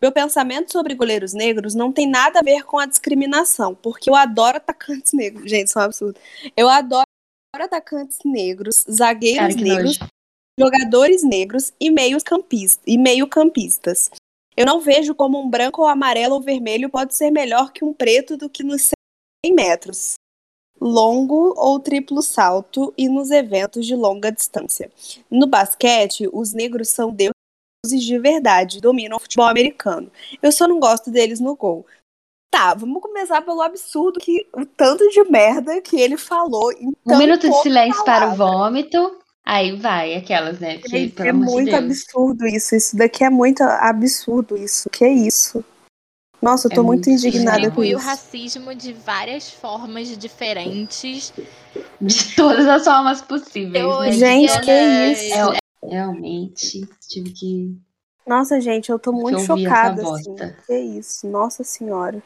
Meu 0.00 0.12
pensamento 0.12 0.72
sobre 0.72 0.94
goleiros 0.94 1.32
negros 1.32 1.74
não 1.74 1.92
tem 1.92 2.06
nada 2.06 2.40
a 2.40 2.42
ver 2.42 2.64
com 2.64 2.78
a 2.78 2.86
discriminação, 2.86 3.74
porque 3.74 4.08
eu 4.08 4.14
adoro 4.14 4.56
atacantes 4.56 5.12
negros. 5.12 5.50
Gente, 5.50 5.68
isso 5.68 5.78
é 5.78 5.82
um 5.82 5.84
absurdo. 5.84 6.18
Eu 6.56 6.68
adoro 6.68 7.04
atacantes 7.54 8.18
negros, 8.24 8.84
zagueiros 8.90 9.56
negros, 9.56 9.98
nojo. 9.98 10.10
jogadores 10.58 11.22
negros 11.22 11.72
e 11.80 11.90
campistas, 12.24 12.82
e 12.86 12.96
meio 12.96 13.26
campistas. 13.26 14.10
Eu 14.56 14.66
não 14.66 14.80
vejo 14.80 15.14
como 15.14 15.40
um 15.40 15.48
branco 15.48 15.82
ou 15.82 15.88
amarelo 15.88 16.34
ou 16.34 16.40
vermelho 16.40 16.90
pode 16.90 17.14
ser 17.14 17.30
melhor 17.30 17.72
que 17.72 17.84
um 17.84 17.92
preto 17.92 18.36
do 18.36 18.50
que 18.50 18.64
nos 18.64 18.90
metros, 19.46 20.14
longo 20.80 21.54
ou 21.56 21.78
triplo 21.78 22.22
salto 22.22 22.92
e 22.96 23.08
nos 23.08 23.30
eventos 23.30 23.86
de 23.86 23.94
longa 23.94 24.30
distância. 24.30 24.90
No 25.30 25.46
basquete, 25.46 26.28
os 26.32 26.52
negros 26.52 26.90
são 26.90 27.12
deuses 27.12 27.37
de 27.96 28.18
verdade, 28.18 28.80
dominam 28.80 29.16
o 29.16 29.20
futebol 29.20 29.46
americano. 29.46 30.10
Eu 30.42 30.50
só 30.50 30.66
não 30.66 30.80
gosto 30.80 31.10
deles 31.10 31.40
no 31.40 31.56
gol. 31.56 31.86
Tá, 32.50 32.74
vamos 32.74 33.02
começar 33.02 33.42
pelo 33.42 33.60
absurdo 33.60 34.18
que 34.18 34.46
o 34.54 34.64
tanto 34.64 35.08
de 35.10 35.22
merda 35.30 35.80
que 35.82 36.00
ele 36.00 36.16
falou. 36.16 36.72
Em 36.72 36.92
um 37.06 37.18
minuto 37.18 37.48
de 37.48 37.62
silêncio 37.62 38.04
palavra. 38.04 38.34
para 38.34 38.34
o 38.34 38.36
vômito. 38.36 39.18
Aí 39.44 39.76
vai, 39.76 40.14
aquelas, 40.14 40.58
né? 40.58 40.78
Que, 40.78 41.12
é 41.18 41.32
muito 41.32 41.70
de 41.70 41.74
absurdo 41.74 42.46
isso. 42.46 42.74
Isso 42.74 42.96
daqui 42.96 43.24
é 43.24 43.30
muito 43.30 43.62
absurdo 43.62 44.56
isso. 44.56 44.90
Que 44.90 45.04
é 45.04 45.12
isso? 45.12 45.64
Nossa, 46.40 46.68
eu 46.68 46.70
tô 46.70 46.82
é 46.82 46.84
muito, 46.84 47.08
muito 47.08 47.26
indignada 47.26 47.70
com 47.70 47.82
isso. 47.82 47.96
o 47.96 48.00
racismo 48.00 48.74
de 48.74 48.92
várias 48.92 49.50
formas 49.50 50.16
diferentes. 50.16 51.32
De 52.00 52.36
todas 52.36 52.66
as 52.66 52.84
formas 52.84 53.20
possíveis. 53.20 53.84
Né? 53.84 54.12
Gente, 54.12 54.60
que 54.60 54.70
isso? 54.70 55.34
É, 55.34 55.58
realmente, 55.82 56.86
tive 57.08 57.32
que. 57.32 57.78
Nossa, 58.26 58.60
gente, 58.60 58.90
eu 58.90 58.98
tô 58.98 59.12
muito 59.12 59.40
chocada. 59.40 60.02
Assim. 60.02 60.34
Que 60.66 60.78
isso? 60.78 61.26
Nossa 61.26 61.64
Senhora. 61.64 62.22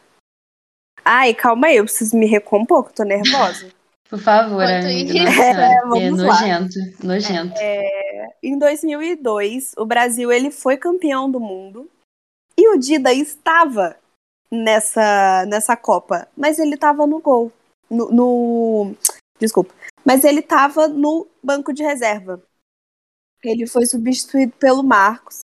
Ai, 1.04 1.34
calma 1.34 1.68
aí, 1.68 1.76
eu 1.76 1.84
preciso 1.84 2.16
me 2.16 2.26
recompor, 2.26 2.84
que 2.84 2.90
eu 2.90 2.94
tô 2.94 3.04
nervosa. 3.04 3.70
Por 4.08 4.18
favor, 4.18 4.62
amiga. 4.62 5.24
Nossa, 5.24 5.42
é, 5.42 6.06
é 6.06 6.10
nojento, 6.10 6.78
nojento. 7.02 7.54
É, 7.58 8.26
em 8.42 8.58
2002, 8.58 9.72
o 9.78 9.86
Brasil 9.86 10.30
ele 10.30 10.50
foi 10.50 10.76
campeão 10.76 11.30
do 11.30 11.40
mundo 11.40 11.88
e 12.56 12.68
o 12.68 12.78
Dida 12.78 13.10
estava 13.12 13.96
nessa, 14.50 15.46
nessa 15.46 15.74
Copa, 15.76 16.28
mas 16.36 16.58
ele 16.58 16.74
estava 16.74 17.06
no 17.06 17.20
gol. 17.20 17.50
No, 17.88 18.10
no, 18.10 18.94
Desculpa. 19.38 19.74
Mas 20.04 20.24
ele 20.24 20.40
estava 20.40 20.86
no 20.88 21.26
banco 21.42 21.72
de 21.72 21.82
reserva. 21.82 22.42
Ele 23.44 23.66
foi 23.66 23.86
substituído 23.86 24.52
pelo 24.58 24.82
Marcos. 24.82 25.40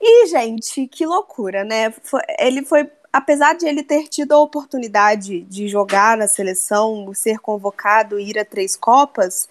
E, 0.00 0.26
gente, 0.26 0.86
que 0.86 1.06
loucura, 1.06 1.64
né? 1.64 1.94
Ele 2.38 2.64
foi. 2.64 2.90
Apesar 3.12 3.54
de 3.54 3.66
ele 3.66 3.82
ter 3.82 4.08
tido 4.08 4.32
a 4.32 4.38
oportunidade 4.38 5.40
de 5.42 5.68
jogar 5.68 6.18
na 6.18 6.28
seleção, 6.28 7.14
ser 7.14 7.38
convocado 7.38 8.20
e 8.20 8.28
ir 8.28 8.38
a 8.38 8.44
três 8.44 8.76
Copas, 8.76 9.48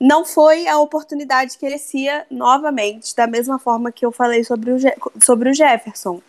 não 0.00 0.24
foi 0.24 0.68
a 0.68 0.78
oportunidade 0.78 1.58
que 1.58 1.64
ele 1.64 1.72
merecia 1.72 2.26
novamente, 2.30 3.14
da 3.14 3.26
mesma 3.26 3.58
forma 3.58 3.92
que 3.92 4.04
eu 4.04 4.12
falei 4.12 4.44
sobre 4.44 4.72
o, 4.72 4.78
Je 4.78 4.92
sobre 5.20 5.50
o 5.50 5.54
Jefferson. 5.54 6.20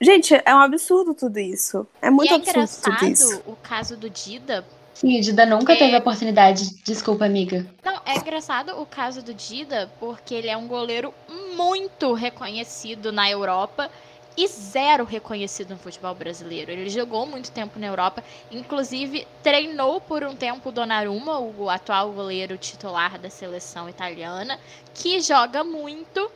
Gente, 0.00 0.34
é 0.44 0.54
um 0.54 0.60
absurdo 0.60 1.12
tudo 1.12 1.38
isso. 1.38 1.86
É 2.00 2.08
muito 2.08 2.30
e 2.30 2.32
é 2.32 2.36
absurdo 2.36 2.82
tudo 2.82 3.06
isso. 3.06 3.42
o 3.44 3.56
caso 3.56 3.96
do 3.96 4.08
Dida. 4.08 4.64
Sim, 5.00 5.18
o 5.18 5.22
Dida 5.22 5.46
nunca 5.46 5.72
é... 5.72 5.76
teve 5.76 5.96
a 5.96 5.98
oportunidade. 5.98 6.74
Desculpa, 6.84 7.24
amiga. 7.24 7.66
Não, 7.82 8.02
é 8.04 8.16
engraçado 8.16 8.78
o 8.78 8.84
caso 8.84 9.22
do 9.22 9.32
Dida, 9.32 9.90
porque 9.98 10.34
ele 10.34 10.48
é 10.48 10.56
um 10.56 10.68
goleiro 10.68 11.14
muito 11.56 12.12
reconhecido 12.12 13.10
na 13.10 13.28
Europa 13.30 13.90
e 14.36 14.46
zero 14.46 15.04
reconhecido 15.04 15.70
no 15.70 15.78
futebol 15.78 16.14
brasileiro. 16.14 16.70
Ele 16.70 16.90
jogou 16.90 17.24
muito 17.24 17.50
tempo 17.50 17.78
na 17.78 17.86
Europa, 17.86 18.22
inclusive 18.50 19.26
treinou 19.42 20.02
por 20.02 20.22
um 20.22 20.36
tempo 20.36 20.68
o 20.68 20.72
Donnarumma, 20.72 21.38
o 21.38 21.70
atual 21.70 22.12
goleiro 22.12 22.58
titular 22.58 23.18
da 23.18 23.30
seleção 23.30 23.88
italiana, 23.88 24.60
que 24.92 25.18
joga 25.20 25.64
muito 25.64 26.30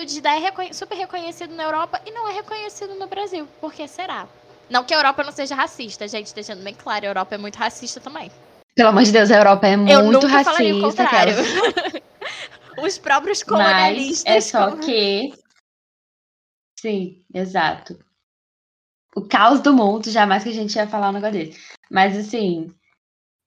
o 0.00 0.04
Dida 0.06 0.30
é 0.30 0.72
super 0.72 0.96
reconhecido 0.96 1.54
na 1.54 1.64
Europa 1.64 2.00
e 2.06 2.10
não 2.10 2.26
é 2.28 2.32
reconhecido 2.32 2.94
no 2.94 3.06
Brasil. 3.06 3.46
Por 3.60 3.72
que 3.72 3.86
será? 3.86 4.26
Não 4.68 4.84
que 4.84 4.94
a 4.94 4.96
Europa 4.96 5.22
não 5.22 5.32
seja 5.32 5.54
racista, 5.54 6.08
gente, 6.08 6.34
deixando 6.34 6.62
bem 6.62 6.74
claro, 6.74 7.04
a 7.04 7.08
Europa 7.08 7.34
é 7.34 7.38
muito 7.38 7.56
racista 7.56 8.00
também. 8.00 8.30
Pelo 8.74 8.88
amor 8.88 9.04
de 9.04 9.12
Deus, 9.12 9.30
a 9.30 9.36
Europa 9.36 9.66
é 9.66 9.76
muito 9.76 9.92
Eu 9.92 10.10
nunca 10.10 10.26
racista. 10.26 10.76
O 10.76 10.80
contrário. 10.80 11.34
Os 12.82 12.98
próprios 12.98 13.42
colonialistas. 13.42 14.24
Mas 14.26 14.36
é 14.36 14.40
só 14.40 14.76
que. 14.76 15.32
Sim, 16.80 17.24
exato. 17.32 17.98
O 19.14 19.22
caos 19.22 19.60
do 19.60 19.72
mundo, 19.72 20.10
jamais 20.10 20.42
que 20.42 20.48
a 20.48 20.52
gente 20.52 20.74
ia 20.74 20.88
falar 20.88 21.10
um 21.10 21.12
negócio 21.12 21.38
desse. 21.38 21.60
Mas 21.88 22.18
assim, 22.18 22.74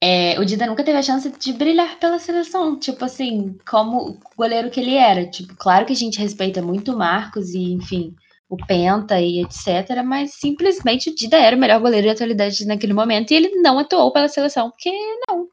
é, 0.01 0.39
o 0.39 0.45
Dida 0.45 0.65
nunca 0.65 0.83
teve 0.83 0.97
a 0.97 1.03
chance 1.03 1.29
de 1.29 1.53
brilhar 1.53 1.99
pela 1.99 2.19
seleção, 2.19 2.79
tipo 2.79 3.03
assim, 3.03 3.57
como 3.67 4.11
o 4.11 4.19
goleiro 4.37 4.69
que 4.69 4.79
ele 4.79 4.95
era. 4.95 5.29
Tipo, 5.29 5.55
claro 5.55 5.85
que 5.85 5.93
a 5.93 5.95
gente 5.95 6.19
respeita 6.19 6.61
muito 6.61 6.93
o 6.93 6.97
Marcos 6.97 7.49
e, 7.49 7.73
enfim, 7.73 8.15
o 8.49 8.55
Penta 8.55 9.19
e 9.19 9.41
etc, 9.41 10.03
mas 10.05 10.35
simplesmente 10.35 11.09
o 11.09 11.15
Dida 11.15 11.37
era 11.37 11.55
o 11.55 11.59
melhor 11.59 11.81
goleiro 11.81 12.07
de 12.07 12.13
atualidade 12.13 12.65
naquele 12.65 12.93
momento 12.93 13.31
e 13.31 13.35
ele 13.35 13.61
não 13.61 13.77
atuou 13.77 14.11
pela 14.11 14.29
seleção, 14.29 14.69
porque 14.69 14.89
não, 15.27 15.47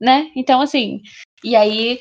né? 0.00 0.30
Então, 0.36 0.60
assim, 0.60 1.00
e 1.42 1.56
aí 1.56 1.98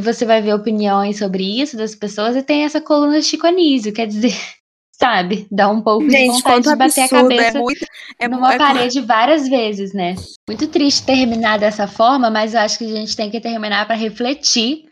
você 0.00 0.24
vai 0.24 0.42
ver 0.42 0.54
opiniões 0.54 1.18
sobre 1.18 1.42
isso 1.60 1.76
das 1.76 1.94
pessoas 1.94 2.36
e 2.36 2.42
tem 2.42 2.64
essa 2.64 2.80
coluna 2.80 3.22
Chico 3.22 3.46
Anísio, 3.46 3.92
quer 3.92 4.06
dizer, 4.06 4.34
sabe? 4.92 5.46
Dá 5.50 5.68
um 5.70 5.80
pouco 5.80 6.08
Gente, 6.08 6.26
de 6.26 6.42
vontade 6.42 6.68
de 6.68 6.76
bater 6.76 7.00
absurdo, 7.02 7.30
a 7.30 7.34
é 7.34 7.36
cabeça 7.36 7.58
é 7.58 7.60
muito, 7.60 7.86
é, 8.18 8.28
numa 8.28 8.54
é, 8.54 8.58
parede 8.58 9.00
várias 9.00 9.48
vezes, 9.48 9.94
né? 9.94 10.14
Muito 10.46 10.68
triste 10.68 11.06
terminar 11.06 11.58
dessa 11.58 11.88
forma, 11.88 12.30
mas 12.30 12.52
eu 12.52 12.60
acho 12.60 12.76
que 12.76 12.84
a 12.84 12.96
gente 12.96 13.16
tem 13.16 13.30
que 13.30 13.40
terminar 13.40 13.86
para 13.86 13.96
refletir 13.96 14.84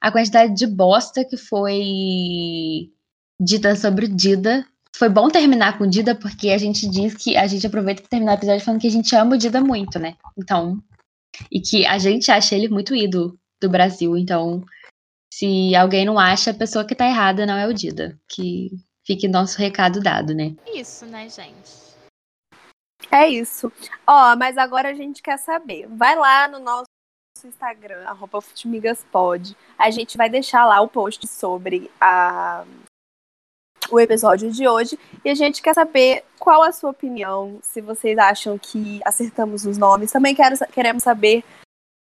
a 0.00 0.12
quantidade 0.12 0.54
de 0.54 0.68
bosta 0.68 1.24
que 1.24 1.36
foi 1.36 2.92
dita 3.40 3.74
sobre 3.76 4.06
o 4.06 4.08
Dida. 4.08 4.66
Foi 4.94 5.08
bom 5.08 5.28
terminar 5.28 5.76
com 5.76 5.84
o 5.84 5.90
Dida, 5.90 6.14
porque 6.14 6.50
a 6.50 6.58
gente 6.58 6.88
diz 6.88 7.14
que 7.14 7.36
a 7.36 7.46
gente 7.46 7.66
aproveita 7.66 8.02
para 8.02 8.10
terminar 8.10 8.32
o 8.32 8.36
episódio 8.36 8.64
falando 8.64 8.80
que 8.80 8.86
a 8.86 8.90
gente 8.90 9.14
ama 9.14 9.34
o 9.34 9.38
Dida 9.38 9.60
muito, 9.60 9.98
né? 9.98 10.16
Então, 10.38 10.82
e 11.50 11.60
que 11.60 11.84
a 11.84 11.98
gente 11.98 12.30
acha 12.30 12.54
ele 12.54 12.68
muito 12.68 12.94
ídolo 12.94 13.38
do 13.60 13.68
Brasil. 13.68 14.16
Então, 14.16 14.64
se 15.32 15.74
alguém 15.74 16.04
não 16.04 16.18
acha, 16.18 16.50
a 16.50 16.54
pessoa 16.54 16.84
que 16.84 16.94
tá 16.94 17.06
errada 17.06 17.44
não 17.44 17.56
é 17.56 17.66
o 17.66 17.74
Dida. 17.74 18.18
Que 18.28 18.70
fique 19.04 19.28
nosso 19.28 19.58
recado 19.58 20.00
dado, 20.00 20.34
né? 20.34 20.54
Isso, 20.74 21.04
né, 21.06 21.28
gente? 21.28 21.86
É 23.10 23.28
isso. 23.28 23.70
Ó, 24.06 24.34
mas 24.36 24.56
agora 24.56 24.90
a 24.90 24.94
gente 24.94 25.22
quer 25.22 25.38
saber. 25.38 25.86
Vai 25.88 26.16
lá 26.16 26.48
no 26.48 26.58
nosso 26.58 26.86
Instagram, 27.44 28.02
arroba 28.06 28.40
Futimigaspod. 28.40 29.56
A 29.78 29.90
gente 29.90 30.16
vai 30.16 30.28
deixar 30.28 30.64
lá 30.64 30.80
o 30.80 30.88
post 30.88 31.26
sobre 31.28 31.90
a, 32.00 32.64
o 33.90 34.00
episódio 34.00 34.50
de 34.50 34.66
hoje. 34.66 34.98
E 35.24 35.30
a 35.30 35.34
gente 35.34 35.62
quer 35.62 35.74
saber 35.74 36.24
qual 36.38 36.62
a 36.62 36.72
sua 36.72 36.90
opinião, 36.90 37.58
se 37.62 37.80
vocês 37.80 38.16
acham 38.18 38.58
que 38.58 39.00
acertamos 39.04 39.64
os 39.64 39.78
nomes. 39.78 40.12
Também 40.12 40.34
quero, 40.34 40.56
queremos 40.72 41.02
saber, 41.02 41.44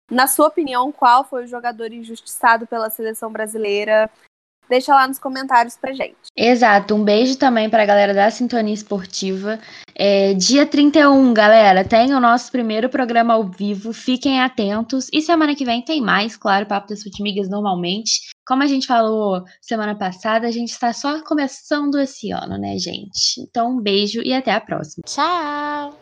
na 0.09 0.27
sua 0.27 0.47
opinião, 0.47 0.91
qual 0.91 1.23
foi 1.23 1.45
o 1.45 1.47
jogador 1.47 1.91
injustiçado 1.91 2.65
pela 2.67 2.89
seleção 2.89 3.31
brasileira. 3.31 4.09
Deixa 4.69 4.93
lá 4.93 5.07
nos 5.07 5.17
comentários 5.17 5.75
pra 5.75 5.91
gente. 5.93 6.15
Exato. 6.37 6.93
Um 6.93 7.03
beijo 7.03 7.37
também 7.37 7.69
pra 7.69 7.85
galera 7.85 8.13
da 8.13 8.29
Sintonia 8.29 8.73
Esportiva. 8.73 9.59
É, 9.95 10.33
dia 10.35 10.65
31, 10.65 11.33
galera, 11.33 11.83
tem 11.83 12.13
o 12.13 12.19
nosso 12.19 12.51
primeiro 12.51 12.87
programa 12.87 13.33
ao 13.33 13.43
vivo. 13.43 13.91
Fiquem 13.91 14.39
atentos. 14.39 15.07
E 15.11 15.21
semana 15.21 15.55
que 15.55 15.65
vem 15.65 15.83
tem 15.83 15.99
mais, 16.01 16.37
claro, 16.37 16.67
Papo 16.67 16.87
das 16.87 17.03
Futimigas 17.03 17.49
normalmente. 17.49 18.29
Como 18.47 18.63
a 18.63 18.67
gente 18.67 18.87
falou 18.87 19.43
semana 19.61 19.95
passada, 19.95 20.47
a 20.47 20.51
gente 20.51 20.69
está 20.69 20.93
só 20.93 21.21
começando 21.23 21.99
esse 21.99 22.31
ano, 22.31 22.57
né, 22.57 22.77
gente? 22.77 23.41
Então, 23.41 23.77
um 23.77 23.81
beijo 23.81 24.21
e 24.21 24.33
até 24.33 24.51
a 24.51 24.61
próxima. 24.61 25.03
Tchau! 25.05 25.93